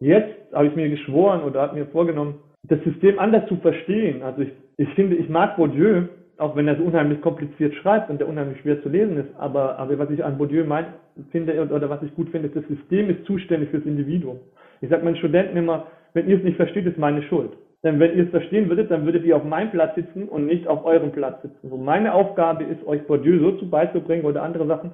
Jetzt 0.00 0.52
habe 0.52 0.66
ich 0.66 0.74
mir 0.74 0.88
geschworen 0.88 1.42
oder 1.42 1.62
habe 1.62 1.78
mir 1.78 1.86
vorgenommen, 1.86 2.40
das 2.64 2.82
System 2.84 3.18
anders 3.18 3.46
zu 3.48 3.56
verstehen. 3.56 4.22
Also 4.22 4.42
ich, 4.42 4.52
ich 4.76 4.88
finde, 4.94 5.16
ich 5.16 5.28
mag 5.28 5.56
Bourdieu, 5.56 6.04
auch 6.38 6.56
wenn 6.56 6.66
er 6.66 6.76
so 6.76 6.82
unheimlich 6.82 7.20
kompliziert 7.20 7.74
schreibt 7.76 8.10
und 8.10 8.18
der 8.18 8.28
unheimlich 8.28 8.60
schwer 8.60 8.82
zu 8.82 8.88
lesen 8.88 9.18
ist. 9.18 9.28
Aber, 9.38 9.78
aber 9.78 9.98
was 9.98 10.10
ich 10.10 10.24
an 10.24 10.38
Bourdieu 10.38 10.64
mein, 10.64 10.86
finde 11.30 11.60
oder 11.62 11.90
was 11.90 12.02
ich 12.02 12.14
gut 12.14 12.30
finde, 12.30 12.48
ist, 12.48 12.56
das 12.56 12.66
System 12.66 13.10
ist 13.10 13.24
zuständig 13.26 13.70
fürs 13.70 13.84
Individuum. 13.84 14.40
Ich 14.80 14.88
sage 14.88 15.04
meinen 15.04 15.16
Studenten 15.16 15.56
immer, 15.56 15.86
wenn 16.14 16.28
ihr 16.28 16.38
es 16.38 16.42
nicht 16.42 16.56
versteht, 16.56 16.86
ist 16.86 16.98
meine 16.98 17.22
Schuld. 17.24 17.52
Denn 17.84 17.98
wenn 17.98 18.16
ihr 18.16 18.24
es 18.24 18.30
verstehen 18.30 18.68
würdet, 18.68 18.90
dann 18.90 19.04
würdet 19.04 19.24
ihr 19.24 19.36
auf 19.36 19.44
meinem 19.44 19.70
Platz 19.70 19.96
sitzen 19.96 20.28
und 20.28 20.46
nicht 20.46 20.68
auf 20.68 20.84
eurem 20.84 21.10
Platz 21.10 21.42
sitzen. 21.42 21.68
So 21.68 21.76
meine 21.76 22.14
Aufgabe 22.14 22.64
ist, 22.64 22.86
euch 22.86 23.04
Bourdieu 23.06 23.40
so 23.40 23.52
zu 23.58 23.68
beizubringen 23.68 24.24
oder 24.24 24.42
andere 24.42 24.66
Sachen, 24.66 24.92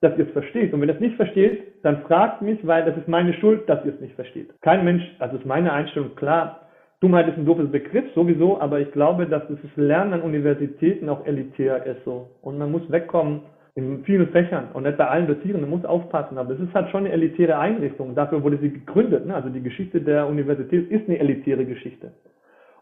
dass 0.00 0.16
ihr 0.16 0.26
es 0.26 0.32
versteht. 0.32 0.72
Und 0.72 0.80
wenn 0.80 0.88
ihr 0.88 0.94
es 0.94 1.00
nicht 1.00 1.16
versteht, 1.16 1.62
dann 1.82 2.02
fragt 2.02 2.40
mich, 2.40 2.66
weil 2.66 2.84
das 2.84 2.96
ist 2.96 3.06
meine 3.06 3.34
Schuld, 3.34 3.68
dass 3.68 3.84
ihr 3.84 3.92
es 3.92 4.00
nicht 4.00 4.14
versteht. 4.14 4.48
Kein 4.62 4.84
Mensch, 4.84 5.04
also 5.18 5.36
ist 5.36 5.46
meine 5.46 5.72
Einstellung 5.72 6.14
klar, 6.16 6.62
Dummheit 7.00 7.28
ist 7.28 7.36
ein 7.36 7.44
doofes 7.44 7.70
Begriff 7.70 8.04
sowieso, 8.14 8.60
aber 8.60 8.78
ich 8.78 8.92
glaube, 8.92 9.26
dass 9.26 9.42
das 9.48 9.58
Lernen 9.76 10.12
an 10.12 10.22
Universitäten 10.22 11.08
auch 11.08 11.26
elitär 11.26 11.84
ist 11.84 12.04
so. 12.04 12.30
Und 12.42 12.58
man 12.58 12.70
muss 12.70 12.88
wegkommen 12.90 13.40
in 13.74 14.04
vielen 14.04 14.28
Fächern 14.28 14.68
und 14.74 14.82
nicht 14.82 14.98
bei 14.98 15.08
allen 15.08 15.26
Dozierenden, 15.26 15.70
muss 15.70 15.84
aufpassen. 15.84 16.36
Aber 16.36 16.52
es 16.52 16.60
ist 16.60 16.74
halt 16.74 16.90
schon 16.90 17.04
eine 17.04 17.12
elitäre 17.12 17.58
Einrichtung. 17.58 18.14
Dafür 18.14 18.42
wurde 18.42 18.58
sie 18.58 18.70
gegründet. 18.70 19.26
Ne? 19.26 19.34
Also 19.34 19.48
die 19.48 19.62
Geschichte 19.62 20.00
der 20.00 20.26
Universität 20.26 20.90
ist 20.90 21.08
eine 21.08 21.18
elitäre 21.18 21.64
Geschichte. 21.64 22.12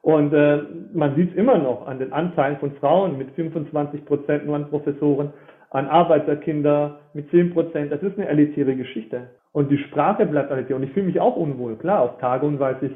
Und 0.02 0.32
äh, 0.32 0.62
man 0.92 1.14
sieht 1.14 1.30
es 1.30 1.36
immer 1.36 1.58
noch 1.58 1.86
an 1.86 1.98
den 1.98 2.12
Anteilen 2.12 2.56
von 2.58 2.72
Frauen 2.72 3.18
mit 3.18 3.30
25 3.32 4.04
Prozent 4.04 4.46
nur 4.46 4.56
an 4.56 4.68
Professoren, 4.68 5.32
an 5.70 5.86
Arbeiterkinder 5.86 7.00
mit 7.12 7.30
10 7.30 7.52
Prozent. 7.52 7.92
Das 7.92 8.02
ist 8.02 8.18
eine 8.18 8.28
elitäre 8.28 8.74
Geschichte. 8.74 9.28
Und 9.52 9.70
die 9.70 9.78
Sprache 9.78 10.26
bleibt 10.26 10.50
elitär. 10.50 10.76
Und 10.76 10.82
ich 10.82 10.92
fühle 10.92 11.06
mich 11.06 11.20
auch 11.20 11.36
unwohl. 11.36 11.76
Klar, 11.76 12.00
auf 12.00 12.18
Tagungen 12.18 12.58
weiß 12.58 12.78
ich, 12.82 12.92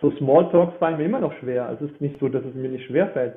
so 0.00 0.10
Smalltalks 0.12 0.76
fallen 0.78 0.98
mir 0.98 1.04
immer 1.04 1.20
noch 1.20 1.32
schwer. 1.40 1.70
Es 1.74 1.90
ist 1.90 2.00
nicht 2.00 2.20
so, 2.20 2.28
dass 2.28 2.44
es 2.44 2.54
mir 2.54 2.68
nicht 2.68 2.86
schwer 2.86 3.08
fällt. 3.08 3.34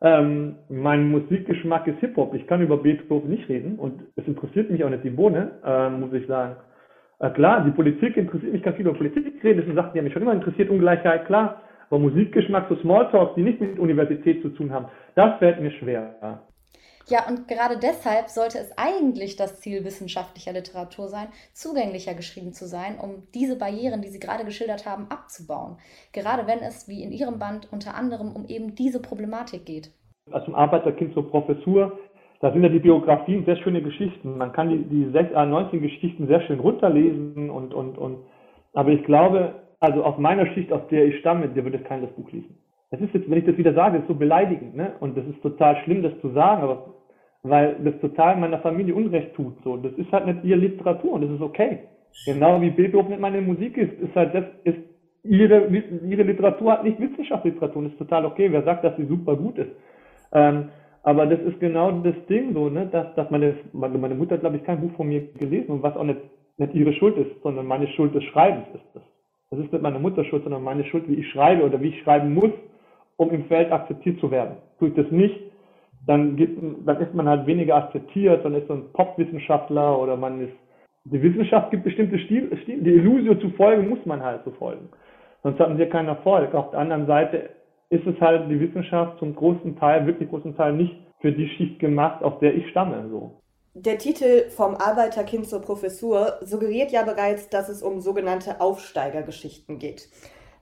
Ähm, 0.00 0.56
mein 0.68 1.10
Musikgeschmack 1.10 1.86
ist 1.88 1.98
Hip-Hop. 1.98 2.34
Ich 2.34 2.46
kann 2.46 2.62
über 2.62 2.76
Beethoven 2.76 3.30
nicht 3.30 3.48
reden 3.48 3.78
und 3.78 4.02
es 4.14 4.26
interessiert 4.26 4.70
mich 4.70 4.84
auch 4.84 4.90
nicht 4.90 5.02
die 5.02 5.10
Bohne, 5.10 5.50
äh, 5.64 5.90
muss 5.90 6.12
ich 6.12 6.26
sagen. 6.26 6.56
Äh, 7.18 7.30
klar, 7.30 7.64
die 7.64 7.72
Politik 7.72 8.16
interessiert 8.16 8.52
mich, 8.52 8.60
ich 8.60 8.64
kann 8.64 8.74
viel 8.74 8.86
über 8.86 8.96
Politik 8.96 9.42
reden, 9.42 9.58
das 9.58 9.66
sind 9.66 9.74
Sachen, 9.74 9.92
die 9.94 10.02
mich 10.02 10.12
schon 10.12 10.22
immer 10.22 10.34
interessiert, 10.34 10.70
Ungleichheit, 10.70 11.26
klar. 11.26 11.62
Aber 11.90 11.98
Musikgeschmack, 11.98 12.66
so 12.68 12.76
Smalltalks, 12.76 13.34
die 13.34 13.42
nicht 13.42 13.60
mit 13.60 13.78
Universität 13.78 14.42
zu 14.42 14.50
tun 14.50 14.70
haben, 14.70 14.86
das 15.14 15.38
fällt 15.38 15.60
mir 15.60 15.70
schwer. 15.72 16.42
Und 17.26 17.48
gerade 17.48 17.78
deshalb 17.78 18.28
sollte 18.28 18.58
es 18.58 18.76
eigentlich 18.76 19.36
das 19.36 19.60
Ziel 19.60 19.84
wissenschaftlicher 19.84 20.52
Literatur 20.52 21.08
sein, 21.08 21.28
zugänglicher 21.54 22.12
geschrieben 22.12 22.52
zu 22.52 22.66
sein, 22.66 22.98
um 23.00 23.22
diese 23.34 23.58
Barrieren, 23.58 24.02
die 24.02 24.08
Sie 24.08 24.20
gerade 24.20 24.44
geschildert 24.44 24.84
haben, 24.84 25.06
abzubauen. 25.08 25.78
Gerade 26.12 26.46
wenn 26.46 26.58
es, 26.58 26.86
wie 26.86 27.02
in 27.02 27.10
Ihrem 27.10 27.38
Band, 27.38 27.68
unter 27.72 27.94
anderem 27.94 28.36
um 28.36 28.44
eben 28.46 28.74
diese 28.74 29.00
Problematik 29.00 29.64
geht. 29.64 29.90
Als 30.30 30.44
zum 30.44 30.54
Arbeiterkind 30.54 31.14
zur 31.14 31.30
Professur, 31.30 31.98
da 32.40 32.52
sind 32.52 32.62
ja 32.62 32.68
die 32.68 32.78
Biografien 32.78 33.46
sehr 33.46 33.56
schöne 33.56 33.80
Geschichten. 33.80 34.36
Man 34.36 34.52
kann 34.52 34.68
die, 34.68 34.84
die 34.84 35.10
6, 35.10 35.32
19 35.32 35.80
Geschichten 35.80 36.26
sehr 36.26 36.42
schön 36.42 36.60
runterlesen 36.60 37.48
und, 37.48 37.72
und, 37.72 37.96
und, 37.96 38.18
aber 38.74 38.90
ich 38.90 39.02
glaube, 39.04 39.54
also 39.80 40.04
aus 40.04 40.18
meiner 40.18 40.46
Schicht, 40.52 40.72
aus 40.72 40.82
der 40.90 41.06
ich 41.06 41.18
stamme, 41.20 41.48
der 41.48 41.64
würde 41.64 41.78
keiner 41.78 42.06
das 42.06 42.16
Buch 42.16 42.30
lesen. 42.30 42.58
Das 42.90 43.00
ist 43.00 43.12
jetzt, 43.12 43.28
wenn 43.28 43.38
ich 43.38 43.44
das 43.44 43.56
wieder 43.56 43.74
sage, 43.74 43.98
ist 43.98 44.08
so 44.08 44.14
beleidigend, 44.14 44.74
ne? 44.74 44.92
Und 45.00 45.16
das 45.16 45.26
ist 45.26 45.42
total 45.42 45.76
schlimm, 45.84 46.02
das 46.02 46.18
zu 46.20 46.30
sagen, 46.30 46.62
aber 46.62 46.94
weil 47.48 47.76
das 47.84 47.98
total 48.00 48.36
meiner 48.36 48.58
Familie 48.58 48.94
Unrecht 48.94 49.34
tut. 49.34 49.54
So, 49.64 49.76
das 49.76 49.92
ist 49.94 50.10
halt 50.12 50.26
nicht 50.26 50.44
ihre 50.44 50.58
Literatur 50.58 51.12
und 51.12 51.22
das 51.22 51.30
ist 51.30 51.40
okay. 51.40 51.80
Genau 52.26 52.60
wie 52.60 52.70
Beethoven 52.70 53.10
nicht 53.10 53.20
meine 53.20 53.40
Musik 53.40 53.76
ist, 53.76 53.92
ist 54.00 54.14
halt 54.14 54.34
das 54.34 54.44
ist 54.64 54.78
ihre 55.24 55.66
ihre 55.66 56.22
Literatur 56.22 56.72
hat 56.72 56.84
nicht 56.84 57.00
Wissenschaftsliteratur. 57.00 57.82
Das 57.82 57.92
ist 57.92 57.98
total 57.98 58.24
okay. 58.24 58.50
Wer 58.50 58.62
sagt, 58.62 58.84
dass 58.84 58.96
sie 58.96 59.06
super 59.06 59.36
gut 59.36 59.58
ist? 59.58 59.70
Ähm, 60.32 60.68
aber 61.02 61.26
das 61.26 61.40
ist 61.40 61.60
genau 61.60 61.90
das 61.90 62.14
Ding 62.28 62.52
so, 62.52 62.68
ne, 62.68 62.86
dass, 62.86 63.14
dass 63.14 63.30
meine, 63.30 63.54
meine 63.72 64.14
Mutter 64.14 64.36
glaube 64.36 64.56
ich, 64.56 64.64
kein 64.64 64.80
Buch 64.80 64.94
von 64.96 65.08
mir 65.08 65.22
gelesen 65.38 65.70
und 65.70 65.82
was 65.82 65.96
auch 65.96 66.04
nicht, 66.04 66.20
nicht 66.58 66.74
ihre 66.74 66.92
Schuld 66.92 67.16
ist, 67.16 67.42
sondern 67.42 67.66
meine 67.66 67.86
Schuld 67.88 68.14
des 68.14 68.24
Schreibens 68.24 68.66
ist 68.74 68.84
das. 68.94 69.02
Das 69.50 69.60
ist 69.60 69.72
nicht 69.72 69.82
meine 69.82 69.98
Mutter 69.98 70.24
Schuld, 70.24 70.42
sondern 70.42 70.62
meine 70.62 70.84
Schuld, 70.84 71.08
wie 71.08 71.14
ich 71.14 71.30
schreibe 71.30 71.64
oder 71.64 71.80
wie 71.80 71.88
ich 71.88 72.02
schreiben 72.02 72.34
muss, 72.34 72.50
um 73.16 73.30
im 73.30 73.44
Feld 73.44 73.72
akzeptiert 73.72 74.20
zu 74.20 74.30
werden. 74.30 74.56
Tue 74.78 74.88
ich 74.88 74.94
das 74.94 75.10
nicht, 75.10 75.34
dann, 76.08 76.36
gibt, 76.36 76.58
dann 76.86 77.00
ist 77.02 77.12
man 77.12 77.28
halt 77.28 77.46
weniger 77.46 77.76
akzeptiert, 77.76 78.42
dann 78.42 78.54
ist 78.54 78.70
ein 78.70 78.90
Popwissenschaftler 78.94 80.00
oder 80.00 80.16
man 80.16 80.40
ist, 80.40 80.56
die 81.04 81.22
Wissenschaft 81.22 81.70
gibt 81.70 81.84
bestimmte 81.84 82.18
Stil, 82.18 82.50
Stil 82.62 82.82
die 82.82 82.94
Illusion 82.94 83.38
zu 83.40 83.50
folgen, 83.50 83.90
muss 83.90 84.04
man 84.06 84.22
halt 84.22 84.40
so 84.46 84.50
folgen. 84.52 84.88
Sonst 85.42 85.60
hatten 85.60 85.76
wir 85.76 85.88
keinen 85.90 86.08
Erfolg. 86.08 86.54
Auf 86.54 86.70
der 86.70 86.80
anderen 86.80 87.06
Seite 87.06 87.50
ist 87.90 88.06
es 88.06 88.18
halt 88.22 88.50
die 88.50 88.58
Wissenschaft 88.58 89.18
zum 89.18 89.36
großen 89.36 89.78
Teil, 89.78 90.06
wirklich 90.06 90.30
großen 90.30 90.56
Teil 90.56 90.72
nicht 90.72 90.96
für 91.20 91.30
die 91.30 91.48
Schicht 91.50 91.78
gemacht, 91.78 92.22
auf 92.22 92.38
der 92.38 92.54
ich 92.54 92.66
stamme, 92.70 93.06
so. 93.10 93.40
Der 93.74 93.98
Titel 93.98 94.48
Vom 94.48 94.76
Arbeiterkind 94.76 95.46
zur 95.46 95.60
Professur 95.60 96.38
suggeriert 96.40 96.90
ja 96.90 97.02
bereits, 97.02 97.50
dass 97.50 97.68
es 97.68 97.82
um 97.82 98.00
sogenannte 98.00 98.62
Aufsteigergeschichten 98.62 99.78
geht. 99.78 100.08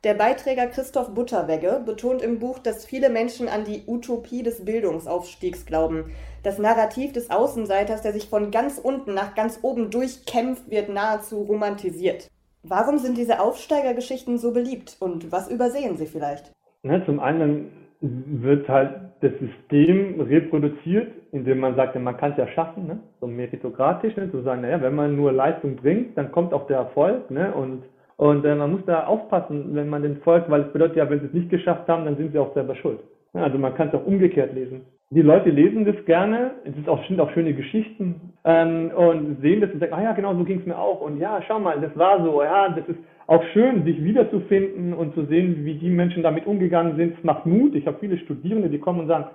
Der 0.07 0.14
Beiträger 0.14 0.69
Christoph 0.69 1.12
Butterwegge 1.14 1.83
betont 1.85 2.23
im 2.23 2.38
Buch, 2.38 2.61
dass 2.61 2.87
viele 2.87 3.11
Menschen 3.11 3.49
an 3.49 3.64
die 3.64 3.83
Utopie 3.88 4.45
des 4.45 4.64
Bildungsaufstiegs 4.64 5.66
glauben. 5.66 6.12
Das 6.45 6.61
Narrativ 6.61 7.12
des 7.12 7.29
Außenseiters, 7.29 8.03
der 8.03 8.12
sich 8.12 8.29
von 8.29 8.53
ganz 8.53 8.79
unten 8.79 9.14
nach 9.14 9.35
ganz 9.35 9.59
oben 9.62 9.90
durchkämpft, 9.90 10.71
wird 10.71 10.90
nahezu 10.90 11.42
romantisiert. 11.42 12.29
Warum 12.62 12.99
sind 12.99 13.19
diese 13.19 13.40
Aufsteigergeschichten 13.40 14.38
so 14.38 14.53
beliebt 14.53 14.97
und 15.01 15.33
was 15.33 15.51
übersehen 15.51 15.97
sie 15.97 16.07
vielleicht? 16.07 16.53
Ja, 16.85 17.05
zum 17.05 17.19
einen 17.19 17.73
wird 18.01 18.69
halt 18.69 19.11
das 19.23 19.33
System 19.40 20.21
reproduziert, 20.21 21.14
indem 21.33 21.59
man 21.59 21.75
sagt, 21.75 21.97
man 21.97 22.16
kann 22.16 22.31
es 22.31 22.38
ja 22.38 22.47
schaffen, 22.47 22.87
ne? 22.87 23.01
so 23.21 23.27
meritokratisch, 23.27 24.14
ne? 24.14 24.31
zu 24.31 24.42
sagen, 24.42 24.61
naja, 24.61 24.81
wenn 24.81 24.95
man 24.95 25.16
nur 25.16 25.33
Leistung 25.33 25.75
bringt, 25.75 26.16
dann 26.16 26.31
kommt 26.31 26.53
auch 26.53 26.69
der 26.69 26.77
Erfolg 26.77 27.29
ne? 27.29 27.53
und 27.53 27.83
und 28.16 28.44
äh, 28.44 28.55
man 28.55 28.72
muss 28.72 28.85
da 28.87 29.05
aufpassen, 29.05 29.74
wenn 29.74 29.88
man 29.88 30.02
den 30.02 30.18
folgt, 30.18 30.50
weil 30.50 30.62
es 30.62 30.72
bedeutet 30.72 30.96
ja, 30.96 31.09
wenn 31.11 31.20
sie 31.20 31.26
es 31.26 31.35
nicht 31.35 31.50
geschafft 31.50 31.88
haben, 31.88 32.05
dann 32.05 32.16
sind 32.16 32.33
sie 32.33 32.38
auch 32.38 32.55
selber 32.55 32.74
schuld. 32.76 33.00
Ja, 33.35 33.42
also 33.42 33.59
man 33.59 33.74
kann 33.74 33.88
es 33.88 33.94
auch 33.94 34.07
umgekehrt 34.07 34.55
lesen. 34.55 34.83
Die 35.11 35.22
Leute 35.22 35.50
lesen 35.50 35.85
das 35.85 36.02
gerne, 36.05 36.52
es 36.64 36.76
ist 36.76 36.88
auch, 36.88 37.07
sind 37.07 37.20
auch 37.20 37.31
schöne 37.31 37.55
Geschichten 37.55 38.33
ähm, 38.44 38.90
und 38.96 39.40
sehen 39.40 39.61
das 39.61 39.70
und 39.70 39.81
sagen, 39.81 39.92
ah 39.92 40.02
ja, 40.02 40.12
genau 40.12 40.35
so 40.35 40.42
ging 40.42 40.61
es 40.61 40.66
mir 40.66 40.76
auch 40.76 41.00
und 41.00 41.20
ja, 41.20 41.40
schau 41.46 41.61
mal, 41.61 41.81
das 41.81 41.96
war 41.96 42.24
so, 42.24 42.42
ja, 42.42 42.70
das 42.70 42.88
ist 42.88 42.98
auch 43.29 43.42
schön, 43.52 43.85
sich 43.85 44.02
wiederzufinden 44.02 44.94
und 44.94 45.14
zu 45.14 45.24
sehen, 45.26 45.64
wie 45.64 45.74
die 45.74 45.90
Menschen 45.90 46.22
damit 46.22 46.46
umgegangen 46.46 46.96
sind. 46.96 47.18
Es 47.18 47.24
macht 47.24 47.44
Mut. 47.46 47.74
Ich 47.74 47.87
habe 47.87 47.98
viele 48.00 48.18
Studierende, 48.18 48.68
die 48.68 48.79
kommen 48.79 49.00
und 49.00 49.09
sagen, 49.09 49.26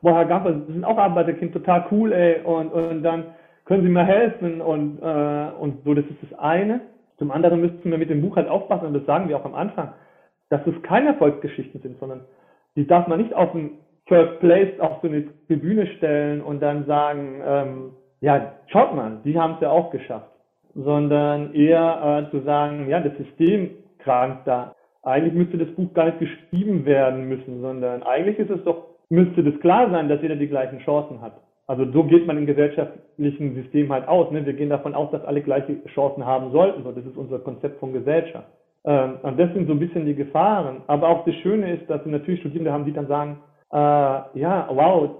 boah, 0.00 0.14
Herr 0.14 0.24
Gaffer, 0.24 0.60
Sie 0.66 0.72
sind 0.72 0.84
auch 0.84 0.98
Arbeiterkind, 0.98 1.52
total 1.52 1.86
cool, 1.90 2.12
ey, 2.12 2.42
und, 2.42 2.72
und 2.72 3.02
dann 3.02 3.24
können 3.64 3.82
Sie 3.84 3.88
mir 3.88 4.04
helfen 4.04 4.60
und, 4.60 4.98
äh, 5.02 5.46
und 5.60 5.84
so, 5.84 5.94
das 5.94 6.04
ist 6.06 6.22
das 6.22 6.38
eine. 6.38 6.80
Zum 7.22 7.30
anderen 7.30 7.60
müssten 7.60 7.88
wir 7.88 7.98
mit 7.98 8.10
dem 8.10 8.20
Buch 8.20 8.34
halt 8.34 8.48
aufpassen, 8.48 8.88
und 8.88 8.94
das 8.94 9.06
sagen 9.06 9.28
wir 9.28 9.36
auch 9.36 9.44
am 9.44 9.54
Anfang, 9.54 9.92
dass 10.50 10.60
es 10.66 10.82
keine 10.82 11.10
Erfolgsgeschichten 11.10 11.80
sind, 11.80 12.00
sondern 12.00 12.22
die 12.74 12.84
darf 12.84 13.06
man 13.06 13.20
nicht 13.20 13.32
auf 13.32 13.52
den 13.52 13.78
First 14.06 14.40
Place 14.40 14.80
auf 14.80 14.98
so 15.02 15.06
eine 15.06 15.20
Bühne 15.20 15.86
stellen 15.98 16.40
und 16.40 16.60
dann 16.60 16.84
sagen, 16.86 17.40
ähm, 17.46 17.90
ja, 18.20 18.54
schaut 18.66 18.96
mal, 18.96 19.20
die 19.24 19.38
haben 19.38 19.54
es 19.54 19.60
ja 19.60 19.70
auch 19.70 19.92
geschafft. 19.92 20.32
Sondern 20.74 21.54
eher 21.54 22.26
äh, 22.26 22.30
zu 22.32 22.40
sagen, 22.40 22.88
ja, 22.88 22.98
das 22.98 23.16
System 23.16 23.70
krankt 24.00 24.48
da. 24.48 24.74
Eigentlich 25.04 25.34
müsste 25.34 25.58
das 25.58 25.72
Buch 25.76 25.94
gar 25.94 26.06
nicht 26.06 26.18
geschrieben 26.18 26.84
werden 26.86 27.28
müssen, 27.28 27.60
sondern 27.60 28.02
eigentlich 28.02 28.40
ist 28.40 28.50
es 28.50 28.64
doch, 28.64 28.88
müsste 29.10 29.44
das 29.44 29.60
klar 29.60 29.90
sein, 29.90 30.08
dass 30.08 30.20
jeder 30.22 30.34
die 30.34 30.48
gleichen 30.48 30.80
Chancen 30.80 31.20
hat. 31.20 31.34
Also 31.66 31.90
so 31.92 32.04
geht 32.04 32.26
man 32.26 32.38
im 32.38 32.46
gesellschaftlichen 32.46 33.54
System 33.54 33.92
halt 33.92 34.08
aus. 34.08 34.30
Ne? 34.30 34.44
Wir 34.44 34.52
gehen 34.52 34.70
davon 34.70 34.94
aus, 34.94 35.10
dass 35.10 35.24
alle 35.24 35.42
gleiche 35.42 35.84
Chancen 35.94 36.26
haben 36.26 36.50
sollten. 36.50 36.82
So, 36.82 36.92
das 36.92 37.04
ist 37.04 37.16
unser 37.16 37.38
Konzept 37.38 37.78
von 37.78 37.92
Gesellschaft. 37.92 38.48
Ähm, 38.84 39.18
und 39.22 39.38
das 39.38 39.52
sind 39.52 39.66
so 39.66 39.72
ein 39.72 39.78
bisschen 39.78 40.06
die 40.06 40.14
Gefahren. 40.14 40.82
Aber 40.86 41.08
auch 41.08 41.24
das 41.24 41.34
Schöne 41.36 41.74
ist, 41.74 41.88
dass 41.88 42.04
wir 42.04 42.12
natürlich 42.12 42.40
Studierende 42.40 42.72
haben, 42.72 42.84
die 42.84 42.92
dann 42.92 43.06
sagen, 43.06 43.38
äh, 43.72 43.76
ja, 43.76 44.68
wow, 44.70 45.10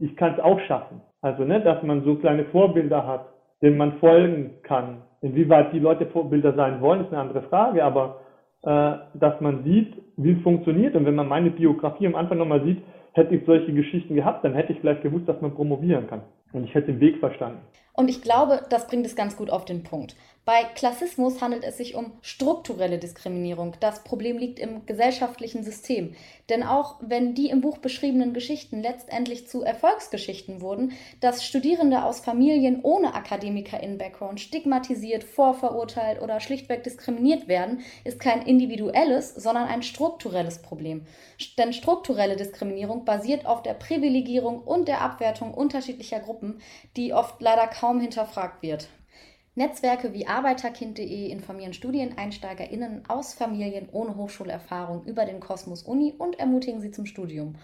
ich 0.00 0.16
kann 0.16 0.34
es 0.34 0.40
auch 0.40 0.58
schaffen. 0.60 1.02
Also, 1.20 1.44
ne, 1.44 1.60
dass 1.60 1.82
man 1.82 2.02
so 2.04 2.16
kleine 2.16 2.46
Vorbilder 2.46 3.06
hat, 3.06 3.26
denen 3.60 3.76
man 3.76 3.98
folgen 3.98 4.50
kann. 4.62 5.02
Inwieweit 5.20 5.72
die 5.72 5.78
Leute 5.78 6.06
Vorbilder 6.06 6.54
sein 6.54 6.80
wollen, 6.80 7.02
ist 7.02 7.12
eine 7.12 7.20
andere 7.20 7.42
Frage, 7.42 7.84
aber 7.84 8.16
äh, 8.62 8.94
dass 9.14 9.40
man 9.40 9.62
sieht, 9.62 9.94
wie 10.16 10.32
es 10.32 10.42
funktioniert. 10.42 10.96
Und 10.96 11.06
wenn 11.06 11.14
man 11.14 11.28
meine 11.28 11.50
Biografie 11.50 12.06
am 12.06 12.16
Anfang 12.16 12.38
nochmal 12.38 12.64
sieht, 12.64 12.82
hätte 13.12 13.34
ich 13.34 13.44
solche 13.46 13.72
Geschichten 13.72 14.14
gehabt, 14.14 14.44
dann 14.44 14.54
hätte 14.54 14.72
ich 14.72 14.80
vielleicht 14.80 15.02
gewusst, 15.02 15.28
dass 15.28 15.40
man 15.40 15.54
promovieren 15.54 16.06
kann. 16.06 16.22
Und 16.52 16.64
ich 16.64 16.74
hätte 16.74 16.92
den 16.92 17.00
Weg 17.00 17.18
verstanden. 17.18 17.60
Und 17.94 18.08
ich 18.08 18.22
glaube, 18.22 18.62
das 18.70 18.86
bringt 18.86 19.04
es 19.04 19.16
ganz 19.16 19.36
gut 19.36 19.50
auf 19.50 19.64
den 19.64 19.82
Punkt. 19.82 20.16
Bei 20.44 20.64
Klassismus 20.64 21.40
handelt 21.40 21.62
es 21.62 21.76
sich 21.76 21.94
um 21.94 22.14
strukturelle 22.20 22.98
Diskriminierung. 22.98 23.76
Das 23.78 24.02
Problem 24.02 24.38
liegt 24.38 24.58
im 24.58 24.84
gesellschaftlichen 24.86 25.62
System. 25.62 26.16
Denn 26.48 26.64
auch 26.64 26.96
wenn 27.00 27.36
die 27.36 27.48
im 27.48 27.60
Buch 27.60 27.78
beschriebenen 27.78 28.34
Geschichten 28.34 28.82
letztendlich 28.82 29.46
zu 29.46 29.62
Erfolgsgeschichten 29.62 30.60
wurden, 30.60 30.94
dass 31.20 31.44
Studierende 31.46 32.02
aus 32.02 32.18
Familien 32.18 32.80
ohne 32.82 33.14
Akademiker-in-Background 33.14 34.40
stigmatisiert, 34.40 35.22
vorverurteilt 35.22 36.20
oder 36.20 36.40
schlichtweg 36.40 36.82
diskriminiert 36.82 37.46
werden, 37.46 37.82
ist 38.02 38.18
kein 38.18 38.42
individuelles, 38.42 39.36
sondern 39.36 39.68
ein 39.68 39.84
strukturelles 39.84 40.60
Problem. 40.60 41.06
Denn 41.56 41.72
strukturelle 41.72 42.34
Diskriminierung 42.34 43.04
basiert 43.04 43.46
auf 43.46 43.62
der 43.62 43.74
Privilegierung 43.74 44.60
und 44.60 44.88
der 44.88 45.02
Abwertung 45.02 45.54
unterschiedlicher 45.54 46.18
Gruppen, 46.18 46.60
die 46.96 47.14
oft 47.14 47.40
leider 47.40 47.68
kaum 47.68 48.00
hinterfragt 48.00 48.60
wird. 48.64 48.88
Netzwerke 49.54 50.14
wie 50.14 50.26
Arbeiterkind.de 50.26 51.30
informieren 51.30 51.74
StudieneinsteigerInnen 51.74 53.02
aus 53.08 53.34
Familien 53.34 53.86
ohne 53.92 54.16
Hochschulerfahrung 54.16 55.04
über 55.04 55.26
den 55.26 55.40
Kosmos 55.40 55.82
Uni 55.82 56.14
und 56.16 56.40
ermutigen 56.40 56.80
sie 56.80 56.90
zum 56.90 57.04
Studium. 57.04 57.56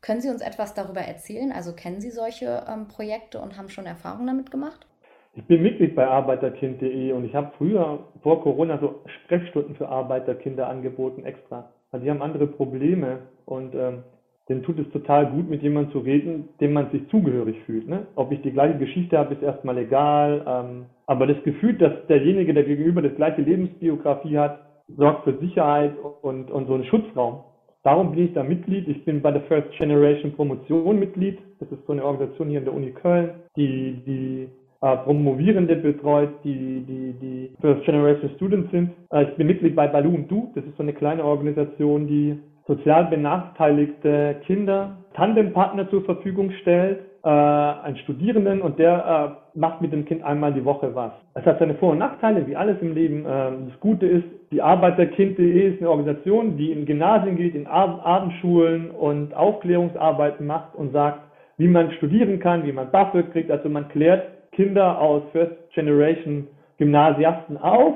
Können 0.00 0.20
Sie 0.20 0.30
uns 0.30 0.40
etwas 0.40 0.74
darüber 0.74 1.00
erzählen? 1.00 1.50
Also 1.50 1.74
kennen 1.74 2.00
Sie 2.00 2.10
solche 2.10 2.62
ähm, 2.72 2.86
Projekte 2.86 3.40
und 3.40 3.58
haben 3.58 3.70
schon 3.70 3.86
Erfahrungen 3.86 4.28
damit 4.28 4.52
gemacht? 4.52 4.86
Ich 5.34 5.44
bin 5.46 5.62
Mitglied 5.62 5.96
bei 5.96 6.06
Arbeiterkind.de 6.06 7.10
und 7.10 7.24
ich 7.24 7.34
habe 7.34 7.50
früher 7.58 8.06
vor 8.22 8.40
Corona 8.42 8.78
so 8.78 9.00
Sprechstunden 9.24 9.74
für 9.74 9.88
Arbeiterkinder 9.88 10.68
angeboten 10.68 11.24
extra. 11.24 11.70
Also 11.90 12.04
die 12.04 12.10
haben 12.10 12.22
andere 12.22 12.46
Probleme 12.46 13.18
und 13.46 13.74
ähm, 13.74 14.04
denen 14.48 14.62
tut 14.62 14.78
es 14.78 14.88
total 14.90 15.30
gut, 15.30 15.48
mit 15.48 15.62
jemandem 15.62 15.92
zu 15.92 15.98
reden, 15.98 16.50
dem 16.60 16.72
man 16.72 16.90
sich 16.90 17.08
zugehörig 17.08 17.56
fühlt. 17.64 17.88
Ne? 17.88 18.06
Ob 18.14 18.30
ich 18.30 18.42
die 18.42 18.52
gleiche 18.52 18.78
Geschichte 18.78 19.18
habe, 19.18 19.34
ist 19.34 19.42
erstmal 19.42 19.78
egal. 19.78 20.44
Ähm, 20.46 20.86
aber 21.12 21.26
das 21.26 21.42
Gefühl, 21.42 21.74
dass 21.74 21.92
derjenige, 22.08 22.54
der 22.54 22.64
gegenüber 22.64 23.02
das 23.02 23.14
gleiche 23.14 23.42
Lebensbiografie 23.42 24.38
hat, 24.38 24.60
sorgt 24.96 25.24
für 25.24 25.36
Sicherheit 25.40 25.92
und, 26.22 26.50
und 26.50 26.66
so 26.66 26.74
einen 26.74 26.84
Schutzraum. 26.84 27.40
Darum 27.82 28.12
bin 28.12 28.24
ich 28.24 28.32
da 28.32 28.42
Mitglied. 28.42 28.88
Ich 28.88 29.04
bin 29.04 29.20
bei 29.20 29.30
der 29.30 29.42
First 29.42 29.70
Generation 29.76 30.32
Promotion 30.32 30.98
Mitglied. 30.98 31.38
Das 31.60 31.70
ist 31.70 31.84
so 31.86 31.92
eine 31.92 32.02
Organisation 32.02 32.48
hier 32.48 32.60
in 32.60 32.64
der 32.64 32.72
Uni 32.72 32.92
Köln, 32.92 33.30
die 33.56 34.02
die 34.06 34.48
äh, 34.80 34.96
Promovierende 35.04 35.76
betreut, 35.76 36.30
die, 36.44 36.82
die, 36.88 37.12
die 37.20 37.50
First 37.60 37.84
Generation 37.84 38.30
Students 38.36 38.70
sind. 38.70 38.92
Äh, 39.12 39.24
ich 39.24 39.36
bin 39.36 39.48
Mitglied 39.48 39.76
bei 39.76 39.88
Balu 39.88 40.14
und 40.14 40.30
Du. 40.30 40.50
Das 40.54 40.64
ist 40.64 40.78
so 40.78 40.82
eine 40.82 40.94
kleine 40.94 41.24
Organisation, 41.24 42.06
die 42.06 42.38
sozial 42.66 43.04
benachteiligte 43.06 44.36
Kinder 44.46 44.96
Tandempartner 45.12 45.90
zur 45.90 46.04
Verfügung 46.04 46.52
stellt, 46.62 47.00
äh, 47.24 47.28
einen 47.28 47.96
Studierenden 47.98 48.62
und 48.62 48.78
der 48.78 49.36
äh, 49.54 49.58
macht 49.58 49.80
mit 49.80 49.92
dem 49.92 50.04
Kind 50.04 50.24
einmal 50.24 50.52
die 50.52 50.64
Woche 50.64 50.94
was. 50.94 51.12
Es 51.34 51.44
hat 51.44 51.58
seine 51.58 51.74
Vor- 51.74 51.92
und 51.92 51.98
Nachteile, 51.98 52.46
wie 52.46 52.56
alles 52.56 52.76
im 52.80 52.94
Leben. 52.94 53.24
Ähm, 53.28 53.68
das 53.70 53.80
Gute 53.80 54.06
ist, 54.06 54.24
die 54.50 54.60
Arbeiterkind.de 54.60 55.74
ist 55.74 55.80
eine 55.80 55.90
Organisation, 55.90 56.56
die 56.56 56.72
in 56.72 56.84
Gymnasien 56.84 57.36
geht, 57.36 57.54
in 57.54 57.66
Ab 57.66 58.00
Abendschulen 58.04 58.90
und 58.90 59.34
Aufklärungsarbeiten 59.34 60.46
macht 60.46 60.74
und 60.74 60.92
sagt, 60.92 61.20
wie 61.58 61.68
man 61.68 61.92
studieren 61.92 62.40
kann, 62.40 62.66
wie 62.66 62.72
man 62.72 62.90
BAföG 62.90 63.32
kriegt. 63.32 63.50
Also 63.50 63.68
man 63.68 63.88
klärt 63.88 64.50
Kinder 64.52 65.00
aus 65.00 65.22
First 65.32 65.54
Generation 65.74 66.48
Gymnasiasten 66.78 67.56
auf 67.56 67.94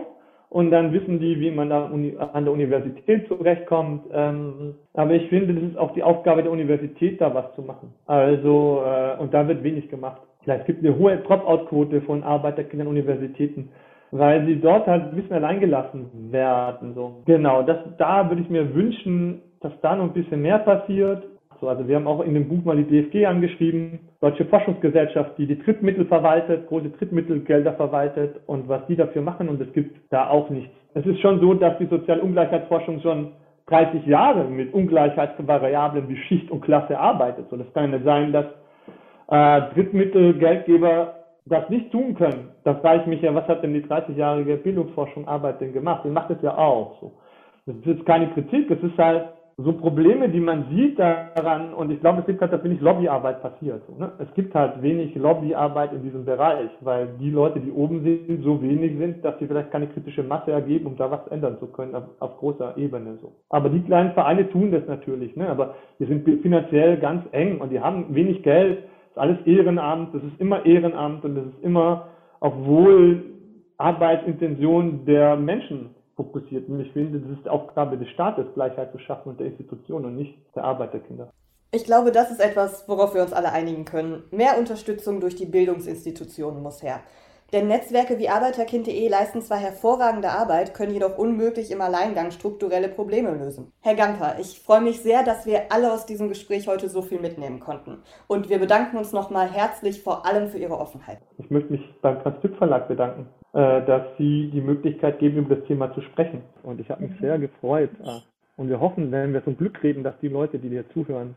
und 0.48 0.70
dann 0.70 0.92
wissen 0.92 1.18
die, 1.18 1.40
wie 1.40 1.50
man 1.50 1.70
da 1.70 1.86
an 1.86 2.44
der 2.44 2.52
Universität 2.52 3.26
zurechtkommt. 3.28 4.04
Ähm, 4.12 4.74
aber 4.94 5.12
ich 5.12 5.28
finde, 5.28 5.54
das 5.54 5.64
ist 5.64 5.78
auch 5.78 5.92
die 5.94 6.02
Aufgabe 6.02 6.42
der 6.42 6.52
Universität, 6.52 7.20
da 7.20 7.34
was 7.34 7.54
zu 7.54 7.62
machen. 7.62 7.92
Also, 8.06 8.82
äh, 8.86 9.20
und 9.20 9.34
da 9.34 9.46
wird 9.48 9.62
wenig 9.62 9.88
gemacht. 9.90 10.20
Es 10.46 10.64
gibt 10.64 10.84
eine 10.84 10.96
hohe 10.96 11.16
Dropout-Quote 11.18 12.02
von 12.02 12.22
Arbeiterkindern 12.22 12.86
Universitäten, 12.86 13.70
weil 14.12 14.46
sie 14.46 14.60
dort 14.60 14.86
halt 14.86 15.04
ein 15.04 15.16
bisschen 15.16 15.34
alleingelassen 15.34 16.30
werden. 16.30 16.94
So. 16.94 17.22
Genau, 17.26 17.62
das, 17.62 17.78
da 17.98 18.28
würde 18.28 18.42
ich 18.42 18.48
mir 18.48 18.72
wünschen, 18.72 19.42
dass 19.60 19.72
da 19.80 19.96
noch 19.96 20.04
ein 20.04 20.12
bisschen 20.12 20.42
mehr 20.42 20.60
passiert. 20.60 21.24
So, 21.60 21.68
also 21.68 21.86
wir 21.88 21.96
haben 21.96 22.06
auch 22.06 22.20
in 22.20 22.34
dem 22.34 22.48
Buch 22.48 22.64
mal 22.64 22.76
die 22.76 22.84
DFG 22.84 23.26
angeschrieben, 23.26 24.00
Deutsche 24.20 24.44
Forschungsgesellschaft, 24.46 25.38
die 25.38 25.46
die 25.46 25.58
Drittmittel 25.58 26.06
verwaltet, 26.06 26.66
große 26.68 26.90
Drittmittelgelder 26.90 27.72
verwaltet 27.74 28.40
und 28.46 28.68
was 28.68 28.86
die 28.86 28.96
dafür 28.96 29.22
machen 29.22 29.48
und 29.48 29.60
es 29.60 29.72
gibt 29.72 29.96
da 30.10 30.28
auch 30.28 30.50
nichts. 30.50 30.74
Es 30.94 31.06
ist 31.06 31.20
schon 31.20 31.40
so, 31.40 31.54
dass 31.54 31.78
die 31.78 31.86
Sozialungleichheitsforschung 31.86 33.00
schon 33.00 33.32
30 33.66 34.06
Jahre 34.06 34.44
mit 34.44 34.72
Ungleichheitsvariablen 34.72 36.08
wie 36.08 36.16
Schicht 36.16 36.50
und 36.50 36.60
Klasse 36.60 36.98
arbeitet. 36.98 37.48
So, 37.50 37.56
das 37.56 37.72
kann 37.74 37.92
ja 37.92 38.00
sein, 38.00 38.32
dass 38.32 38.46
äh, 39.28 39.74
Drittmittelgeldgeber 39.74 41.14
das 41.46 41.68
nicht 41.68 41.90
tun 41.92 42.14
können. 42.14 42.50
Das 42.64 42.78
frage 42.80 43.02
ich 43.02 43.06
mich 43.06 43.22
ja, 43.22 43.34
was 43.34 43.46
hat 43.48 43.62
denn 43.62 43.74
die 43.74 43.82
30-jährige 43.82 44.56
Bildungsforschung 44.56 45.26
Arbeit 45.28 45.60
denn 45.60 45.72
gemacht? 45.72 46.02
Die 46.04 46.10
macht 46.10 46.30
es 46.30 46.42
ja 46.42 46.56
auch 46.56 47.00
so. 47.00 47.12
Das 47.66 47.76
ist 47.96 48.06
keine 48.06 48.28
Kritik, 48.28 48.70
es 48.70 48.82
ist 48.82 48.96
halt 48.96 49.24
so 49.58 49.72
Probleme, 49.72 50.28
die 50.28 50.40
man 50.40 50.66
sieht 50.70 50.98
daran, 50.98 51.72
und 51.72 51.90
ich 51.90 51.98
glaube, 52.00 52.20
es 52.20 52.26
gibt 52.26 52.42
halt, 52.42 52.52
dass 52.52 52.62
wenig 52.62 52.80
Lobbyarbeit 52.82 53.40
passiert. 53.40 53.82
Ne? 53.98 54.12
Es 54.18 54.32
gibt 54.34 54.54
halt 54.54 54.82
wenig 54.82 55.14
Lobbyarbeit 55.14 55.94
in 55.94 56.02
diesem 56.02 56.26
Bereich, 56.26 56.68
weil 56.82 57.08
die 57.18 57.30
Leute, 57.30 57.60
die 57.60 57.72
oben 57.72 58.02
sind, 58.02 58.44
so 58.44 58.60
wenig 58.60 58.98
sind, 58.98 59.24
dass 59.24 59.38
sie 59.38 59.46
vielleicht 59.46 59.70
keine 59.70 59.86
kritische 59.86 60.22
Masse 60.22 60.52
ergeben, 60.52 60.86
um 60.86 60.96
da 60.98 61.10
was 61.10 61.26
ändern 61.28 61.56
zu 61.58 61.68
können 61.68 61.94
auf, 61.94 62.04
auf 62.20 62.36
großer 62.36 62.76
Ebene. 62.76 63.16
So. 63.22 63.32
Aber 63.48 63.70
die 63.70 63.80
kleinen 63.80 64.12
Vereine 64.12 64.46
tun 64.50 64.72
das 64.72 64.86
natürlich, 64.86 65.34
ne? 65.36 65.48
aber 65.48 65.74
die 65.98 66.04
sind 66.04 66.28
finanziell 66.42 66.98
ganz 66.98 67.24
eng 67.32 67.58
und 67.58 67.72
die 67.72 67.80
haben 67.80 68.14
wenig 68.14 68.42
Geld, 68.42 68.80
das 68.80 69.10
ist 69.10 69.18
alles 69.18 69.46
Ehrenamt, 69.46 70.14
das 70.14 70.22
ist 70.22 70.38
immer 70.38 70.66
Ehrenamt 70.66 71.24
und 71.24 71.34
das 71.34 71.46
ist 71.46 71.64
immer 71.64 72.08
auf 72.40 72.52
Wohl 72.66 73.22
Arbeitsintention 73.78 75.06
der 75.06 75.36
Menschen 75.36 75.95
fokussiert. 76.16 76.68
Und 76.68 76.80
ich 76.80 76.92
finde, 76.92 77.20
das 77.20 77.30
ist 77.30 77.44
die 77.44 77.50
Aufgabe 77.50 77.98
des 77.98 78.08
Staates, 78.08 78.46
Gleichheit 78.54 78.90
zu 78.92 78.98
schaffen 78.98 79.30
und 79.30 79.40
der 79.40 79.46
Institutionen 79.46 80.06
und 80.06 80.16
nicht 80.16 80.38
der 80.54 80.64
Arbeiterkinder. 80.64 81.30
Ich 81.72 81.84
glaube, 81.84 82.10
das 82.10 82.30
ist 82.30 82.40
etwas, 82.40 82.88
worauf 82.88 83.14
wir 83.14 83.22
uns 83.22 83.32
alle 83.32 83.52
einigen 83.52 83.84
können. 83.84 84.24
Mehr 84.30 84.58
Unterstützung 84.58 85.20
durch 85.20 85.36
die 85.36 85.46
Bildungsinstitutionen 85.46 86.62
muss 86.62 86.82
her. 86.82 87.00
Denn 87.52 87.68
Netzwerke 87.68 88.18
wie 88.18 88.28
Arbeiterkind.de 88.28 89.08
leisten 89.08 89.40
zwar 89.40 89.58
hervorragende 89.58 90.30
Arbeit, 90.30 90.74
können 90.74 90.92
jedoch 90.92 91.16
unmöglich 91.16 91.70
im 91.70 91.80
Alleingang 91.80 92.32
strukturelle 92.32 92.88
Probleme 92.88 93.30
lösen. 93.32 93.72
Herr 93.82 93.94
Gamper, 93.94 94.36
ich 94.40 94.60
freue 94.60 94.80
mich 94.80 95.00
sehr, 95.00 95.22
dass 95.22 95.46
wir 95.46 95.70
alle 95.70 95.92
aus 95.92 96.06
diesem 96.06 96.28
Gespräch 96.28 96.66
heute 96.66 96.88
so 96.88 97.02
viel 97.02 97.20
mitnehmen 97.20 97.60
konnten. 97.60 97.98
Und 98.26 98.48
wir 98.48 98.58
bedanken 98.58 98.96
uns 98.96 99.12
nochmal 99.12 99.48
herzlich 99.48 100.02
vor 100.02 100.26
allem 100.26 100.48
für 100.48 100.58
Ihre 100.58 100.78
Offenheit. 100.78 101.18
Ich 101.38 101.50
möchte 101.50 101.70
mich 101.70 101.82
beim 102.02 102.20
Transkript 102.20 102.56
Verlag 102.56 102.88
bedanken, 102.88 103.28
dass 103.58 104.02
Sie 104.18 104.50
die 104.52 104.60
Möglichkeit 104.60 105.18
geben, 105.18 105.38
über 105.38 105.56
das 105.56 105.66
Thema 105.66 105.94
zu 105.94 106.02
sprechen. 106.02 106.42
Und 106.62 106.80
ich 106.80 106.90
habe 106.90 107.06
mich 107.06 107.18
sehr 107.20 107.38
gefreut. 107.38 107.90
Äh, 108.04 108.20
und 108.56 108.68
wir 108.68 108.80
hoffen, 108.80 109.10
wenn 109.12 109.32
wir 109.32 109.44
zum 109.44 109.56
Glück 109.56 109.82
reden, 109.82 110.02
dass 110.02 110.18
die 110.20 110.28
Leute, 110.28 110.58
die 110.58 110.68
dir 110.68 110.88
zuhören, 110.90 111.34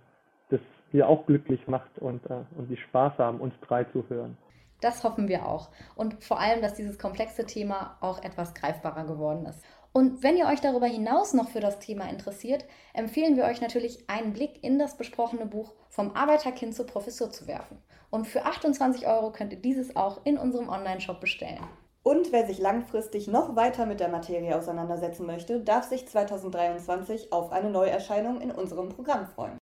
das 0.50 0.60
wir 0.92 1.08
auch 1.08 1.26
glücklich 1.26 1.68
macht 1.68 1.98
und, 2.00 2.26
äh, 2.30 2.44
und 2.58 2.70
die 2.70 2.78
Spaß 2.78 3.18
haben, 3.18 3.40
uns 3.40 3.54
drei 3.62 3.84
zu 3.86 4.04
hören. 4.10 4.38
Das 4.82 5.04
hoffen 5.04 5.28
wir 5.28 5.46
auch. 5.46 5.70
Und 5.96 6.24
vor 6.24 6.40
allem, 6.40 6.62
dass 6.62 6.74
dieses 6.74 6.98
komplexe 6.98 7.46
Thema 7.46 7.98
auch 8.02 8.24
etwas 8.24 8.54
greifbarer 8.54 9.06
geworden 9.06 9.46
ist. 9.46 9.64
Und 9.92 10.24
wenn 10.24 10.38
ihr 10.38 10.46
euch 10.46 10.62
darüber 10.62 10.86
hinaus 10.86 11.34
noch 11.34 11.50
für 11.50 11.60
das 11.60 11.80
Thema 11.80 12.10
interessiert, 12.10 12.64
empfehlen 12.94 13.36
wir 13.36 13.46
euch 13.46 13.60
natürlich 13.60 14.10
einen 14.10 14.34
Blick 14.34 14.64
in 14.64 14.78
das 14.78 14.98
besprochene 14.98 15.46
Buch 15.46 15.74
Vom 15.90 16.12
Arbeiterkind 16.16 16.76
zur 16.76 16.86
Professur 16.86 17.30
zu 17.32 17.48
werfen. 17.48 17.78
Und 18.10 18.28
für 18.28 18.46
28 18.46 19.08
Euro 19.08 19.32
könnt 19.32 19.52
ihr 19.52 19.62
dieses 19.62 19.96
auch 19.96 20.26
in 20.26 20.38
unserem 20.38 20.70
Online-Shop 20.70 21.20
bestellen. 21.20 21.60
Und 22.02 22.32
wer 22.32 22.48
sich 22.48 22.60
langfristig 22.60 23.28
noch 23.28 23.58
weiter 23.58 23.86
mit 23.86 24.00
der 24.00 24.08
Materie 24.08 24.58
auseinandersetzen 24.58 25.26
möchte, 25.26 25.60
darf 25.60 25.90
sich 25.90 26.08
2023 26.08 27.34
auf 27.34 27.52
eine 27.52 27.70
Neuerscheinung 27.70 28.40
in 28.40 28.52
unserem 28.52 28.88
Programm 28.88 29.28
freuen. 29.28 29.58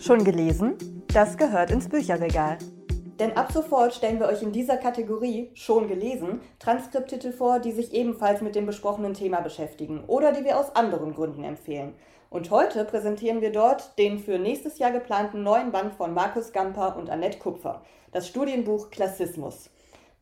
Schon 0.00 0.22
gelesen? 0.24 0.76
Das 1.12 1.38
gehört 1.38 1.70
ins 1.70 1.88
Bücherregal. 1.88 2.58
Denn 3.18 3.36
ab 3.36 3.50
sofort 3.52 3.94
stellen 3.94 4.20
wir 4.20 4.26
euch 4.26 4.42
in 4.42 4.52
dieser 4.52 4.76
Kategorie, 4.76 5.50
schon 5.54 5.88
gelesen, 5.88 6.40
Transkripttitel 6.58 7.32
vor, 7.32 7.58
die 7.58 7.72
sich 7.72 7.94
ebenfalls 7.94 8.42
mit 8.42 8.54
dem 8.54 8.66
besprochenen 8.66 9.14
Thema 9.14 9.40
beschäftigen 9.40 10.04
oder 10.06 10.32
die 10.32 10.44
wir 10.44 10.58
aus 10.58 10.76
anderen 10.76 11.14
Gründen 11.14 11.44
empfehlen. 11.44 11.94
Und 12.28 12.50
heute 12.50 12.84
präsentieren 12.84 13.40
wir 13.40 13.52
dort 13.52 13.98
den 13.98 14.18
für 14.18 14.38
nächstes 14.38 14.78
Jahr 14.78 14.90
geplanten 14.90 15.42
neuen 15.42 15.72
Band 15.72 15.94
von 15.94 16.12
Markus 16.12 16.52
Gamper 16.52 16.96
und 16.96 17.08
Annette 17.08 17.38
Kupfer, 17.38 17.82
das 18.12 18.28
Studienbuch 18.28 18.90
Klassismus. 18.90 19.70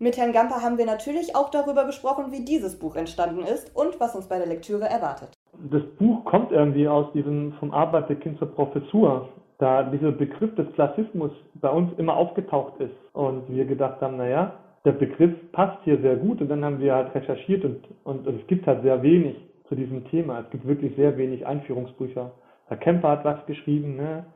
Mit 0.01 0.17
Herrn 0.17 0.33
Gamper 0.33 0.63
haben 0.63 0.79
wir 0.79 0.87
natürlich 0.87 1.35
auch 1.35 1.51
darüber 1.51 1.85
gesprochen, 1.85 2.31
wie 2.31 2.45
dieses 2.45 2.79
Buch 2.79 2.95
entstanden 2.95 3.43
ist 3.43 3.75
und 3.75 3.99
was 3.99 4.15
uns 4.15 4.29
bei 4.29 4.39
der 4.39 4.47
Lektüre 4.47 4.85
erwartet. 4.85 5.31
Das 5.73 5.83
Buch 5.99 6.25
kommt 6.25 6.53
irgendwie 6.53 6.87
aus 6.87 7.11
diesem 7.15 7.55
vom 7.55 7.73
Arbeiterkind 7.73 8.39
zur 8.39 8.55
Professur 8.55 9.29
da 9.59 9.83
dieser 9.83 10.13
Begriff 10.13 10.55
des 10.55 10.73
Klassismus 10.75 11.33
bei 11.55 11.69
uns 11.69 11.91
immer 11.99 12.17
aufgetaucht 12.17 12.79
ist 12.79 12.95
und 13.13 13.43
wir 13.49 13.65
gedacht 13.65 14.01
haben, 14.01 14.19
naja, 14.19 14.53
der 14.85 14.93
Begriff 14.93 15.35
passt 15.51 15.83
hier 15.83 16.01
sehr 16.01 16.15
gut 16.15 16.41
und 16.41 16.49
dann 16.49 16.65
haben 16.65 16.79
wir 16.79 16.95
halt 16.95 17.13
recherchiert 17.13 17.65
und, 17.65 17.85
und, 18.05 18.25
es 18.29 18.47
gibt 18.47 18.69
halt 18.69 18.83
sehr 18.83 19.03
wenig 19.03 19.37
zu 19.69 19.75
diesem 19.75 20.05
Thema. 20.11 20.39
Es 20.39 20.51
gibt 20.51 20.65
wirklich 20.65 20.95
sehr 20.95 21.17
wenig 21.17 21.45
Einführungsbücher. 21.45 22.31
Herr 22.69 22.77
Kemper 22.77 23.09
hat 23.09 23.25
was 23.25 23.45
geschrieben, 23.47 23.97
ne? 23.97 24.27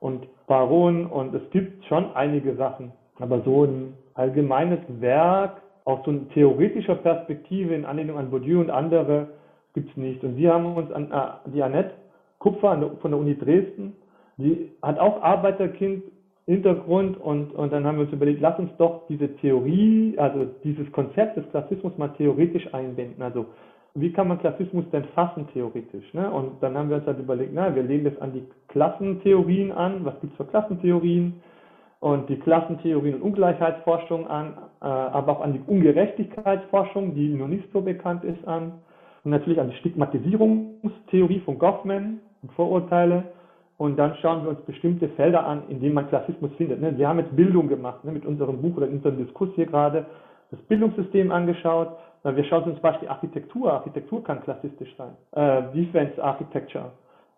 Und 0.00 0.26
Baron 0.48 1.06
und 1.06 1.32
es 1.32 1.48
gibt 1.50 1.84
schon 1.84 2.12
einige 2.16 2.56
Sachen. 2.56 2.90
Aber 3.20 3.40
so 3.42 3.62
ein 3.62 3.94
allgemeines 4.14 4.80
Werk 5.00 5.62
aus 5.84 6.00
so 6.04 6.12
theoretischer 6.34 6.96
Perspektive 6.96 7.74
in 7.74 7.84
Anlehnung 7.84 8.18
an 8.18 8.30
Bourdieu 8.30 8.60
und 8.60 8.70
andere 8.70 9.28
gibt 9.74 9.90
es 9.90 9.96
nicht. 9.96 10.22
Und 10.22 10.36
wir 10.36 10.52
haben 10.52 10.76
uns 10.76 10.92
an 10.92 11.10
äh, 11.10 11.50
die 11.50 11.62
Annette 11.62 11.92
Kupfer 12.38 12.90
von 13.00 13.10
der 13.10 13.20
Uni 13.20 13.36
Dresden 13.36 13.94
die 14.38 14.72
hat 14.82 14.98
auch 14.98 15.22
Arbeiterkind 15.22 16.04
Hintergrund 16.46 17.20
und, 17.20 17.54
und 17.54 17.72
dann 17.72 17.86
haben 17.86 17.98
wir 17.98 18.04
uns 18.04 18.12
überlegt, 18.12 18.40
lass 18.40 18.58
uns 18.58 18.70
doch 18.76 19.06
diese 19.08 19.28
Theorie, 19.36 20.14
also 20.18 20.46
dieses 20.64 20.90
Konzept 20.90 21.36
des 21.36 21.48
Klassismus 21.50 21.96
mal 21.98 22.08
theoretisch 22.16 22.74
einbinden. 22.74 23.22
Also 23.22 23.46
wie 23.94 24.12
kann 24.12 24.26
man 24.26 24.40
Klassismus 24.40 24.84
denn 24.90 25.04
fassen 25.14 25.46
theoretisch? 25.52 26.12
Ne? 26.12 26.28
Und 26.28 26.60
dann 26.60 26.76
haben 26.76 26.90
wir 26.90 26.96
uns 26.96 27.06
halt 27.06 27.20
überlegt, 27.20 27.52
na, 27.54 27.72
wir 27.72 27.84
lehnen 27.84 28.04
das 28.04 28.20
an 28.20 28.32
die 28.32 28.42
Klassentheorien 28.68 29.70
an. 29.70 30.04
Was 30.04 30.20
gibt 30.20 30.32
es 30.32 30.36
für 30.36 30.50
Klassentheorien? 30.50 31.40
Und 32.02 32.28
die 32.28 32.36
Klassentheorien 32.36 33.14
und 33.14 33.22
Ungleichheitsforschung 33.22 34.26
an, 34.26 34.54
äh, 34.80 34.86
aber 34.86 35.34
auch 35.34 35.40
an 35.40 35.52
die 35.52 35.60
Ungerechtigkeitsforschung, 35.64 37.14
die 37.14 37.28
noch 37.28 37.46
nicht 37.46 37.70
so 37.72 37.80
bekannt 37.80 38.24
ist, 38.24 38.44
an. 38.44 38.72
Und 39.22 39.30
natürlich 39.30 39.60
an 39.60 39.70
die 39.70 39.76
Stigmatisierungstheorie 39.76 41.38
von 41.44 41.60
Goffman 41.60 42.18
und 42.42 42.50
Vorurteile 42.54 43.22
und 43.78 43.96
dann 43.96 44.16
schauen 44.16 44.42
wir 44.42 44.50
uns 44.50 44.60
bestimmte 44.62 45.10
Felder 45.10 45.46
an, 45.46 45.62
in 45.68 45.80
denen 45.80 45.94
man 45.94 46.08
Klassismus 46.08 46.50
findet. 46.56 46.80
Ne? 46.80 46.98
Wir 46.98 47.06
haben 47.06 47.20
jetzt 47.20 47.36
Bildung 47.36 47.68
gemacht, 47.68 48.02
ne? 48.04 48.10
mit 48.10 48.26
unserem 48.26 48.60
Buch 48.60 48.76
oder 48.78 48.88
in 48.88 48.94
unserem 48.94 49.18
Diskurs 49.18 49.50
hier 49.54 49.66
gerade, 49.66 50.04
das 50.50 50.60
Bildungssystem 50.62 51.30
angeschaut. 51.30 51.88
Wir 52.24 52.44
schauen 52.44 52.64
uns 52.64 52.74
zum 52.74 52.82
Beispiel 52.82 53.08
Architektur. 53.08 53.72
Architektur 53.72 54.24
kann 54.24 54.42
klassistisch 54.42 54.92
sein. 54.96 55.12
Äh, 55.32 55.62
Defense 55.72 56.20
Architecture 56.22 56.90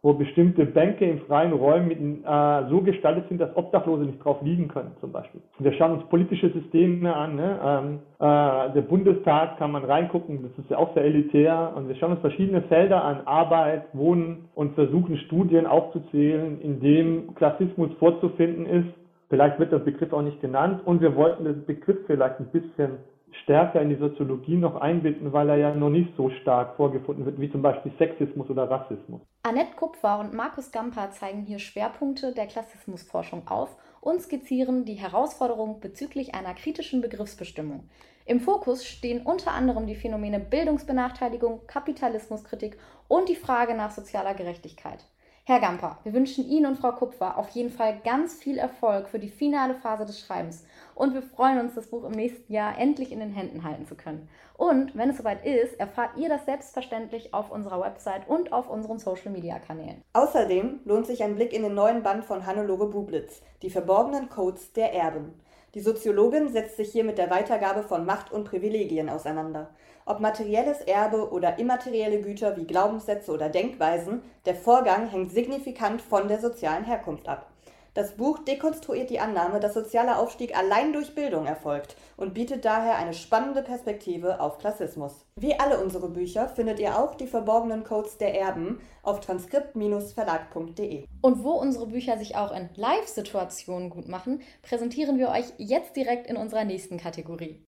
wo 0.04 0.12
bestimmte 0.12 0.66
Bänke 0.66 1.06
in 1.06 1.18
freien 1.20 1.54
Räumen 1.54 2.22
äh, 2.24 2.68
so 2.68 2.82
gestaltet 2.82 3.26
sind, 3.28 3.40
dass 3.40 3.56
Obdachlose 3.56 4.04
nicht 4.04 4.22
drauf 4.22 4.36
liegen 4.42 4.68
können, 4.68 4.92
zum 5.00 5.12
Beispiel. 5.12 5.40
Wir 5.58 5.72
schauen 5.72 5.92
uns 5.92 6.04
politische 6.10 6.50
Systeme 6.50 7.16
an. 7.16 7.36
Ne? 7.36 7.58
Ähm, 7.64 7.98
äh, 8.18 8.74
der 8.74 8.82
Bundestag 8.82 9.56
kann 9.56 9.72
man 9.72 9.82
reingucken, 9.82 10.42
das 10.42 10.52
ist 10.62 10.70
ja 10.70 10.76
auch 10.76 10.92
sehr 10.92 11.04
elitär. 11.04 11.72
Und 11.74 11.88
wir 11.88 11.94
schauen 11.94 12.12
uns 12.12 12.20
verschiedene 12.20 12.60
Felder 12.62 13.02
an, 13.02 13.22
Arbeit, 13.24 13.84
Wohnen 13.94 14.50
und 14.54 14.74
versuchen 14.74 15.16
Studien 15.16 15.66
aufzuzählen, 15.66 16.60
in 16.60 16.80
dem 16.80 17.34
Klassismus 17.34 17.90
vorzufinden 17.98 18.66
ist. 18.66 18.94
Vielleicht 19.30 19.58
wird 19.58 19.72
der 19.72 19.78
Begriff 19.78 20.12
auch 20.12 20.20
nicht 20.20 20.42
genannt 20.42 20.82
und 20.84 21.00
wir 21.00 21.16
wollten 21.16 21.44
den 21.44 21.64
Begriff 21.64 21.96
vielleicht 22.06 22.40
ein 22.40 22.48
bisschen 22.52 22.98
stärker 23.42 23.80
in 23.80 23.90
die 23.90 23.96
Soziologie 23.96 24.56
noch 24.56 24.76
einbinden, 24.76 25.32
weil 25.32 25.48
er 25.48 25.56
ja 25.56 25.74
noch 25.74 25.90
nicht 25.90 26.16
so 26.16 26.30
stark 26.30 26.76
vorgefunden 26.76 27.24
wird, 27.24 27.40
wie 27.40 27.50
zum 27.50 27.62
Beispiel 27.62 27.92
Sexismus 27.98 28.48
oder 28.50 28.70
Rassismus. 28.70 29.20
Annette 29.42 29.74
Kupfer 29.76 30.20
und 30.20 30.34
Markus 30.34 30.70
Gamper 30.72 31.10
zeigen 31.10 31.42
hier 31.42 31.58
Schwerpunkte 31.58 32.32
der 32.32 32.46
Klassismusforschung 32.46 33.48
auf 33.48 33.76
und 34.00 34.20
skizzieren 34.20 34.84
die 34.84 34.94
Herausforderungen 34.94 35.80
bezüglich 35.80 36.34
einer 36.34 36.54
kritischen 36.54 37.00
Begriffsbestimmung. 37.00 37.88
Im 38.26 38.40
Fokus 38.40 38.86
stehen 38.86 39.22
unter 39.22 39.52
anderem 39.52 39.86
die 39.86 39.96
Phänomene 39.96 40.40
Bildungsbenachteiligung, 40.40 41.66
Kapitalismuskritik 41.66 42.78
und 43.06 43.28
die 43.28 43.36
Frage 43.36 43.74
nach 43.74 43.90
sozialer 43.90 44.34
Gerechtigkeit. 44.34 45.04
Herr 45.46 45.60
Gamper, 45.60 45.98
wir 46.04 46.14
wünschen 46.14 46.48
Ihnen 46.48 46.64
und 46.64 46.78
Frau 46.78 46.92
Kupfer 46.92 47.36
auf 47.36 47.50
jeden 47.50 47.68
Fall 47.68 48.00
ganz 48.02 48.34
viel 48.42 48.56
Erfolg 48.56 49.10
für 49.10 49.18
die 49.18 49.28
finale 49.28 49.74
Phase 49.74 50.06
des 50.06 50.20
Schreibens 50.20 50.64
und 50.94 51.14
wir 51.14 51.22
freuen 51.22 51.60
uns, 51.60 51.74
das 51.74 51.86
Buch 51.86 52.04
im 52.04 52.12
nächsten 52.12 52.52
Jahr 52.52 52.78
endlich 52.78 53.12
in 53.12 53.20
den 53.20 53.30
Händen 53.30 53.64
halten 53.64 53.86
zu 53.86 53.94
können. 53.94 54.28
Und 54.56 54.96
wenn 54.96 55.10
es 55.10 55.16
soweit 55.16 55.44
ist, 55.44 55.78
erfahrt 55.80 56.16
ihr 56.16 56.28
das 56.28 56.44
selbstverständlich 56.44 57.34
auf 57.34 57.50
unserer 57.50 57.80
Website 57.80 58.28
und 58.28 58.52
auf 58.52 58.68
unseren 58.68 58.98
Social 58.98 59.32
Media 59.32 59.58
Kanälen. 59.58 60.02
Außerdem 60.12 60.80
lohnt 60.84 61.06
sich 61.06 61.22
ein 61.24 61.34
Blick 61.34 61.52
in 61.52 61.62
den 61.62 61.74
neuen 61.74 62.02
Band 62.02 62.24
von 62.24 62.46
Hannelore 62.46 62.88
Bublitz, 62.88 63.42
Die 63.62 63.70
verborgenen 63.70 64.28
Codes 64.28 64.72
der 64.72 64.92
Erben. 64.94 65.34
Die 65.74 65.80
Soziologin 65.80 66.50
setzt 66.50 66.76
sich 66.76 66.92
hier 66.92 67.02
mit 67.02 67.18
der 67.18 67.30
Weitergabe 67.30 67.82
von 67.82 68.06
Macht 68.06 68.30
und 68.30 68.44
Privilegien 68.44 69.08
auseinander. 69.08 69.70
Ob 70.06 70.20
materielles 70.20 70.82
Erbe 70.82 71.30
oder 71.32 71.58
immaterielle 71.58 72.20
Güter 72.20 72.56
wie 72.56 72.66
Glaubenssätze 72.66 73.32
oder 73.32 73.48
Denkweisen, 73.48 74.22
der 74.46 74.54
Vorgang 74.54 75.08
hängt 75.08 75.32
signifikant 75.32 76.00
von 76.00 76.28
der 76.28 76.38
sozialen 76.38 76.84
Herkunft 76.84 77.26
ab. 77.26 77.50
Das 77.94 78.16
Buch 78.16 78.40
dekonstruiert 78.40 79.08
die 79.08 79.20
Annahme, 79.20 79.60
dass 79.60 79.74
sozialer 79.74 80.18
Aufstieg 80.18 80.58
allein 80.58 80.92
durch 80.92 81.14
Bildung 81.14 81.46
erfolgt 81.46 81.94
und 82.16 82.34
bietet 82.34 82.64
daher 82.64 82.96
eine 82.96 83.14
spannende 83.14 83.62
Perspektive 83.62 84.40
auf 84.40 84.58
Klassismus. 84.58 85.24
Wie 85.36 85.54
alle 85.60 85.78
unsere 85.78 86.08
Bücher 86.08 86.48
findet 86.48 86.80
ihr 86.80 86.98
auch 86.98 87.14
die 87.14 87.28
verborgenen 87.28 87.84
Codes 87.84 88.18
der 88.18 88.34
Erben 88.34 88.80
auf 89.04 89.20
transkript-verlag.de. 89.20 91.04
Und 91.22 91.44
wo 91.44 91.52
unsere 91.52 91.86
Bücher 91.86 92.18
sich 92.18 92.34
auch 92.36 92.50
in 92.50 92.68
Live-Situationen 92.74 93.90
gut 93.90 94.08
machen, 94.08 94.42
präsentieren 94.62 95.16
wir 95.16 95.28
euch 95.28 95.52
jetzt 95.58 95.94
direkt 95.94 96.28
in 96.28 96.36
unserer 96.36 96.64
nächsten 96.64 96.98
Kategorie. 96.98 97.64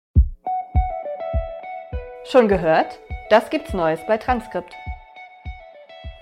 Schon 2.24 2.48
gehört? 2.48 3.00
Das 3.30 3.52
gibt's 3.52 3.74
Neues 3.74 4.00
bei 4.08 4.18
Transkript. 4.18 4.74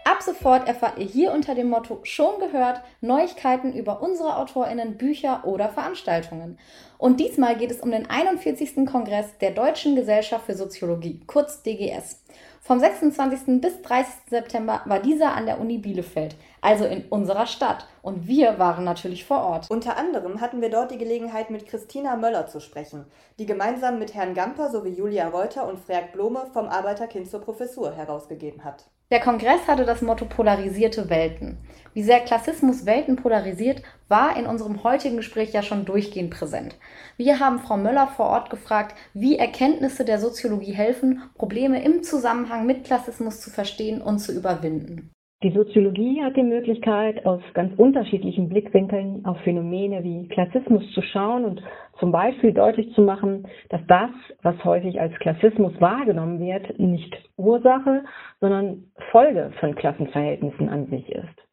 Ab 0.06 0.22
sofort 0.22 0.68
erfahrt 0.68 1.00
ihr 1.00 1.06
hier 1.06 1.32
unter 1.32 1.56
dem 1.56 1.70
Motto 1.70 2.00
Schon 2.04 2.40
gehört 2.40 2.82
Neuigkeiten 3.00 3.72
über 3.72 4.02
unsere 4.02 4.36
AutorInnen, 4.36 4.98
Bücher 4.98 5.46
oder 5.46 5.70
Veranstaltungen. 5.70 6.60
Und 6.98 7.22
diesmal 7.22 7.56
geht 7.56 7.72
es 7.72 7.80
um 7.80 7.90
den 7.90 8.10
41. 8.10 8.86
Kongress 8.86 9.38
der 9.40 9.52
Deutschen 9.52 9.96
Gesellschaft 9.96 10.46
für 10.46 10.56
Soziologie, 10.56 11.22
kurz 11.26 11.64
DGS. 11.64 12.22
Vom 12.62 12.80
26. 12.80 13.62
bis 13.62 13.82
30. 13.82 14.14
September 14.30 14.82
war 14.86 15.00
dieser 15.00 15.34
an 15.36 15.46
der 15.46 15.60
Uni 15.60 15.78
Bielefeld, 15.78 16.36
also 16.62 16.86
in 16.86 17.06
unserer 17.10 17.46
Stadt. 17.46 17.88
Und 18.02 18.28
wir 18.28 18.60
waren 18.60 18.84
natürlich 18.84 19.24
vor 19.24 19.42
Ort. 19.42 19.70
Unter 19.70 19.98
anderem 19.98 20.42
hatten 20.42 20.62
wir 20.62 20.70
dort 20.70 20.92
die 20.92 20.98
Gelegenheit, 20.98 21.50
mit 21.50 21.66
Christina 21.66 22.16
Möller 22.18 22.48
zu 22.48 22.60
sprechen, 22.60 23.06
die 23.40 23.46
gemeinsam 23.46 24.00
mit 24.00 24.14
Herrn 24.14 24.34
Gamper 24.34 24.70
sowie 24.70 24.94
Julia 24.94 25.30
Reuter 25.30 25.68
und 25.68 25.80
Freak 25.80 26.12
Blome 26.12 26.48
vom 26.54 26.68
Arbeiterkind 26.68 27.30
zur 27.30 27.42
Professur 27.42 27.94
herausgegeben 27.94 28.64
hat. 28.64 28.86
Der 29.14 29.20
Kongress 29.20 29.68
hatte 29.68 29.86
das 29.86 30.02
Motto 30.02 30.26
Polarisierte 30.26 31.08
Welten. 31.08 31.60
Wie 31.94 32.02
sehr 32.02 32.22
Klassismus 32.22 32.88
Welten 32.88 33.16
polarisiert, 33.16 33.84
war 34.08 34.36
in 34.36 34.48
unserem 34.48 34.84
heutigen 34.84 35.18
Gespräch 35.18 35.54
ja 35.54 35.62
schon 35.62 35.86
durchgehend 35.86 36.32
präsent. 36.32 36.80
Wir 37.16 37.40
haben 37.40 37.60
Frau 37.60 37.78
Möller 37.78 38.08
vor 38.08 38.26
Ort 38.26 38.50
gefragt, 38.50 38.96
wie 39.14 39.38
Erkenntnisse 39.38 40.04
der 40.04 40.18
Soziologie 40.18 40.72
helfen, 40.72 41.22
Probleme 41.36 41.84
im 41.84 42.02
Zusammenhang 42.02 42.66
mit 42.66 42.86
Klassismus 42.86 43.40
zu 43.40 43.52
verstehen 43.52 44.02
und 44.02 44.18
zu 44.18 44.32
überwinden. 44.32 45.12
Die 45.44 45.52
Soziologie 45.52 46.24
hat 46.24 46.36
die 46.36 46.42
Möglichkeit, 46.42 47.24
aus 47.24 47.42
ganz 47.54 47.78
unterschiedlichen 47.78 48.50
Blickwinkeln 48.50 49.26
auf 49.26 49.38
Phänomene 49.44 50.04
wie 50.04 50.28
Klassismus 50.30 50.90
zu 50.96 51.04
schauen 51.04 51.46
und 51.46 51.62
zum 52.00 52.12
Beispiel 52.12 52.54
deutlich 52.54 52.94
zu 52.94 53.02
machen, 53.02 53.48
dass 53.70 53.82
das, 53.88 54.10
was 54.42 54.64
häufig 54.64 55.00
als 55.00 55.14
Klassismus 55.16 55.74
wahrgenommen 55.80 56.40
wird, 56.40 56.80
nicht 56.80 57.16
Ursache, 57.38 58.04
sondern 58.40 58.86
Folge 59.12 59.52
von 59.60 59.76
Klassenverhältnissen 59.76 60.70
an 60.70 60.88
sich 60.88 61.10
ist. 61.10 61.44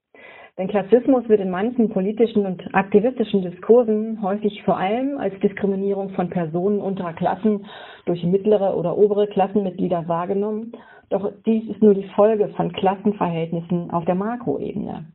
Denn 0.59 0.69
Klassismus 0.69 1.29
wird 1.29 1.41
in 1.41 1.51
manchen 1.51 1.89
politischen 1.89 2.45
und 2.45 2.75
aktivistischen 2.75 3.43
Diskursen 3.43 4.21
häufig 4.21 4.63
vor 4.65 4.77
allem 4.77 5.17
als 5.19 5.39
Diskriminierung 5.41 6.11
von 6.11 6.29
Personen 6.29 6.81
unterer 6.81 7.15
Klassen 7.15 7.65
durch 8.05 8.23
mittlere 8.25 8.77
oder 8.77 8.97
obere 8.99 9.27
Klassenmitglieder 9.29 10.07
wahrgenommen. 10.09 10.73
Doch 11.09 11.33
dies 11.47 11.69
ist 11.71 11.83
nur 11.83 11.95
die 11.95 12.09
Folge 12.15 12.49
von 12.57 12.73
Klassenverhältnissen 12.73 13.91
auf 13.91 14.05
der 14.05 14.15
Makroebene. 14.17 15.07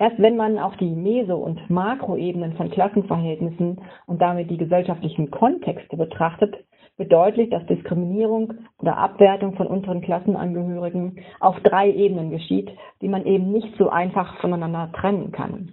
Erst 0.00 0.18
wenn 0.18 0.38
man 0.38 0.58
auch 0.58 0.74
die 0.76 0.94
Meso- 0.94 1.36
und 1.36 1.68
Makroebenen 1.68 2.54
von 2.54 2.70
Klassenverhältnissen 2.70 3.82
und 4.06 4.22
damit 4.22 4.50
die 4.50 4.56
gesellschaftlichen 4.56 5.30
Kontexte 5.30 5.94
betrachtet, 5.98 6.56
deutlich, 6.98 7.50
dass 7.50 7.66
Diskriminierung 7.66 8.54
oder 8.78 8.96
Abwertung 8.96 9.56
von 9.56 9.66
unteren 9.66 10.00
Klassenangehörigen 10.00 11.20
auf 11.40 11.60
drei 11.60 11.90
Ebenen 11.90 12.30
geschieht, 12.30 12.70
die 13.02 13.08
man 13.08 13.26
eben 13.26 13.52
nicht 13.52 13.76
so 13.76 13.90
einfach 13.90 14.40
voneinander 14.40 14.90
trennen 14.92 15.32
kann. 15.32 15.72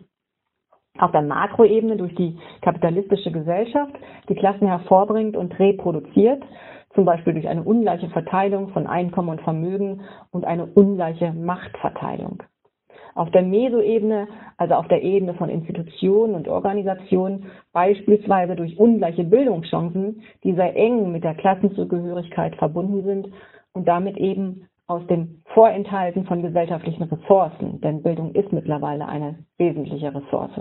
Auf 1.00 1.12
der 1.12 1.22
Makroebene 1.22 1.96
durch 1.96 2.16
die 2.16 2.38
kapitalistische 2.62 3.32
Gesellschaft, 3.32 3.94
die 4.28 4.36
Klassen 4.36 4.68
hervorbringt 4.68 5.38
und 5.38 5.58
reproduziert, 5.58 6.44
zum 6.96 7.06
Beispiel 7.06 7.34
durch 7.34 7.48
eine 7.48 7.64
ungleiche 7.64 8.10
Verteilung 8.10 8.70
von 8.70 8.88
Einkommen 8.88 9.30
und 9.30 9.42
Vermögen 9.42 10.02
und 10.32 10.44
eine 10.44 10.66
ungleiche 10.66 11.32
Machtverteilung. 11.32 12.44
Auf 13.18 13.32
der 13.32 13.42
Mesoebene, 13.42 14.28
also 14.58 14.76
auf 14.76 14.88
der 14.90 15.02
Ebene 15.02 15.34
von 15.34 15.50
Institutionen 15.50 16.36
und 16.36 16.48
Organisationen, 16.48 17.48
beispielsweise 17.74 18.56
durch 18.56 18.78
ungleiche 18.78 19.24
Bildungschancen, 19.24 20.22
die 20.44 20.54
sehr 20.54 20.76
eng 20.76 21.12
mit 21.12 21.24
der 21.24 21.34
Klassenzugehörigkeit 21.34 22.56
verbunden 22.58 23.04
sind 23.04 23.30
und 23.74 23.88
damit 23.88 24.18
eben 24.18 24.68
aus 24.86 25.06
dem 25.08 25.42
Vorenthalten 25.54 26.26
von 26.26 26.44
gesellschaftlichen 26.44 27.04
Ressourcen, 27.04 27.82
denn 27.82 28.04
Bildung 28.04 28.36
ist 28.36 28.54
mittlerweile 28.54 29.08
eine 29.08 29.40
wesentliche 29.58 30.14
Ressource 30.14 30.52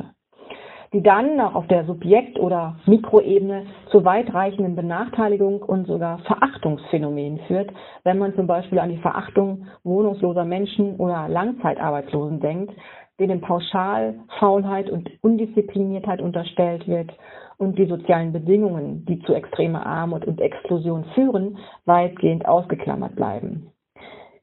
die 0.93 1.03
dann 1.03 1.41
auch 1.41 1.55
auf 1.55 1.67
der 1.67 1.85
Subjekt- 1.85 2.39
oder 2.39 2.77
Mikroebene 2.87 3.67
zu 3.91 4.05
weitreichenden 4.05 4.77
Benachteiligung 4.77 5.63
und 5.63 5.87
sogar 5.87 6.19
Verachtungsphänomenen 6.21 7.41
führt, 7.47 7.71
wenn 8.05 8.19
man 8.19 8.35
zum 8.35 8.47
Beispiel 8.47 8.79
an 8.79 8.91
die 8.91 8.99
Verachtung 8.99 9.67
wohnungsloser 9.85 10.45
Menschen 10.45 10.97
oder 10.97 11.29
Langzeitarbeitslosen 11.29 12.41
denkt, 12.41 12.73
denen 13.19 13.41
pauschal 13.41 14.15
Faulheit 14.39 14.91
und 14.91 15.11
Undiszipliniertheit 15.23 16.21
unterstellt 16.21 16.87
wird 16.87 17.11
und 17.59 17.79
die 17.79 17.87
sozialen 17.87 18.33
Bedingungen, 18.33 19.05
die 19.07 19.21
zu 19.21 19.35
extremer 19.35 19.87
Armut 19.87 20.27
und 20.27 20.41
Exklusion 20.41 21.05
führen, 21.15 21.59
weitgehend 21.87 22.47
ausgeklammert 22.47 23.17
bleiben. 23.17 23.73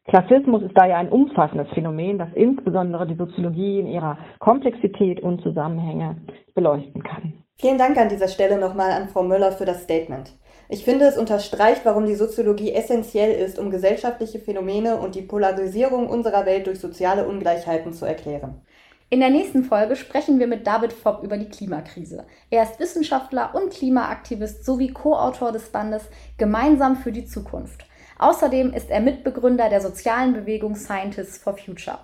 Klassismus 0.05 0.61
ist 0.63 0.75
daher 0.75 0.97
ein 0.97 1.09
umfassendes 1.09 1.69
Phänomen, 1.73 2.17
das 2.17 2.29
insbesondere 2.35 3.07
die 3.07 3.15
Soziologie 3.15 3.79
in 3.79 3.87
ihrer 3.87 4.17
Komplexität 4.39 5.21
und 5.21 5.41
Zusammenhänge 5.41 6.17
beleuchten 6.53 7.03
kann. 7.03 7.33
Vielen 7.57 7.77
Dank 7.77 7.97
an 7.97 8.09
dieser 8.09 8.27
Stelle 8.27 8.59
nochmal 8.59 8.91
an 8.91 9.07
Frau 9.07 9.23
Müller 9.23 9.53
für 9.53 9.65
das 9.65 9.83
Statement. 9.83 10.33
Ich 10.67 10.83
finde, 10.83 11.05
es 11.05 11.17
unterstreicht, 11.17 11.85
warum 11.85 12.05
die 12.05 12.15
Soziologie 12.15 12.73
essentiell 12.73 13.31
ist, 13.31 13.57
um 13.59 13.69
gesellschaftliche 13.69 14.39
Phänomene 14.39 14.97
und 14.97 15.15
die 15.15 15.21
Polarisierung 15.21 16.09
unserer 16.09 16.45
Welt 16.45 16.67
durch 16.67 16.79
soziale 16.79 17.25
Ungleichheiten 17.25 17.93
zu 17.93 18.05
erklären. 18.05 18.61
In 19.09 19.19
der 19.19 19.29
nächsten 19.29 19.63
Folge 19.63 19.95
sprechen 19.95 20.39
wir 20.39 20.47
mit 20.47 20.65
David 20.65 20.91
Fopp 20.91 21.23
über 21.23 21.37
die 21.37 21.49
Klimakrise. 21.49 22.25
Er 22.49 22.63
ist 22.63 22.79
Wissenschaftler 22.79 23.53
und 23.53 23.71
Klimaaktivist 23.71 24.65
sowie 24.65 24.91
Co-Autor 24.91 25.51
des 25.51 25.69
Bandes 25.69 26.09
Gemeinsam 26.37 26.95
für 26.95 27.11
die 27.11 27.25
Zukunft. 27.25 27.85
Außerdem 28.23 28.71
ist 28.71 28.89
er 28.89 29.01
Mitbegründer 29.01 29.67
der 29.67 29.81
sozialen 29.81 30.31
Bewegung 30.31 30.77
Scientists 30.77 31.37
for 31.37 31.57
Future. 31.57 31.97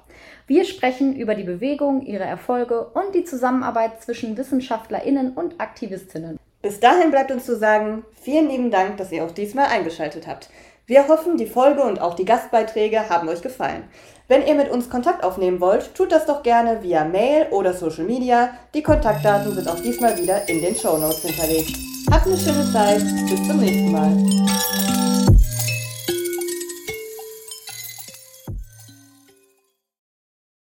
Wir 0.48 0.66
sprechen 0.66 1.16
über 1.16 1.34
die 1.34 1.46
Bewegung, 1.46 2.02
ihre 2.02 2.26
Erfolge 2.26 2.88
und 2.88 3.16
die 3.16 3.24
Zusammenarbeit 3.24 4.04
zwischen 4.04 4.36
Wissenschaftlerinnen 4.36 5.32
und 5.32 5.62
Aktivistinnen. 5.62 6.38
Bis 6.62 6.82
dahin 6.82 7.12
bleibt 7.12 7.32
uns 7.32 7.46
zu 7.46 7.56
sagen, 7.56 8.04
vielen 8.22 8.50
lieben 8.50 8.70
Dank, 8.70 8.98
dass 8.98 9.14
ihr 9.14 9.24
auch 9.24 9.32
diesmal 9.32 9.68
eingeschaltet 9.68 10.28
habt. 10.28 10.50
Wir 10.88 11.08
hoffen, 11.08 11.38
die 11.38 11.46
Folge 11.46 11.84
und 11.84 12.02
auch 12.02 12.16
die 12.16 12.26
Gastbeiträge 12.26 13.10
haben 13.10 13.30
euch 13.30 13.42
gefallen. 13.42 13.84
Wenn 14.28 14.46
ihr 14.46 14.56
mit 14.56 14.70
uns 14.70 14.90
Kontakt 14.90 15.24
aufnehmen 15.24 15.62
wollt, 15.62 15.96
tut 15.96 16.12
das 16.12 16.26
doch 16.26 16.44
gerne 16.44 16.84
via 16.84 17.06
Mail 17.06 17.48
oder 17.52 17.74
Social 17.74 18.04
Media. 18.04 18.50
Die 18.74 18.84
Kontaktdaten 18.84 19.54
sind 19.54 19.70
auch 19.70 19.80
diesmal 19.80 20.18
wieder 20.18 20.50
in 20.50 20.62
den 20.62 20.76
Show 20.76 20.98
Notes 20.98 21.22
hinterlegt. 21.22 21.78
Habt 22.12 22.28
eine 22.28 22.38
schöne 22.38 22.70
Zeit. 22.74 23.04
Bis 23.30 23.48
zum 23.48 23.62
nächsten 23.62 23.92
Mal. 23.94 24.18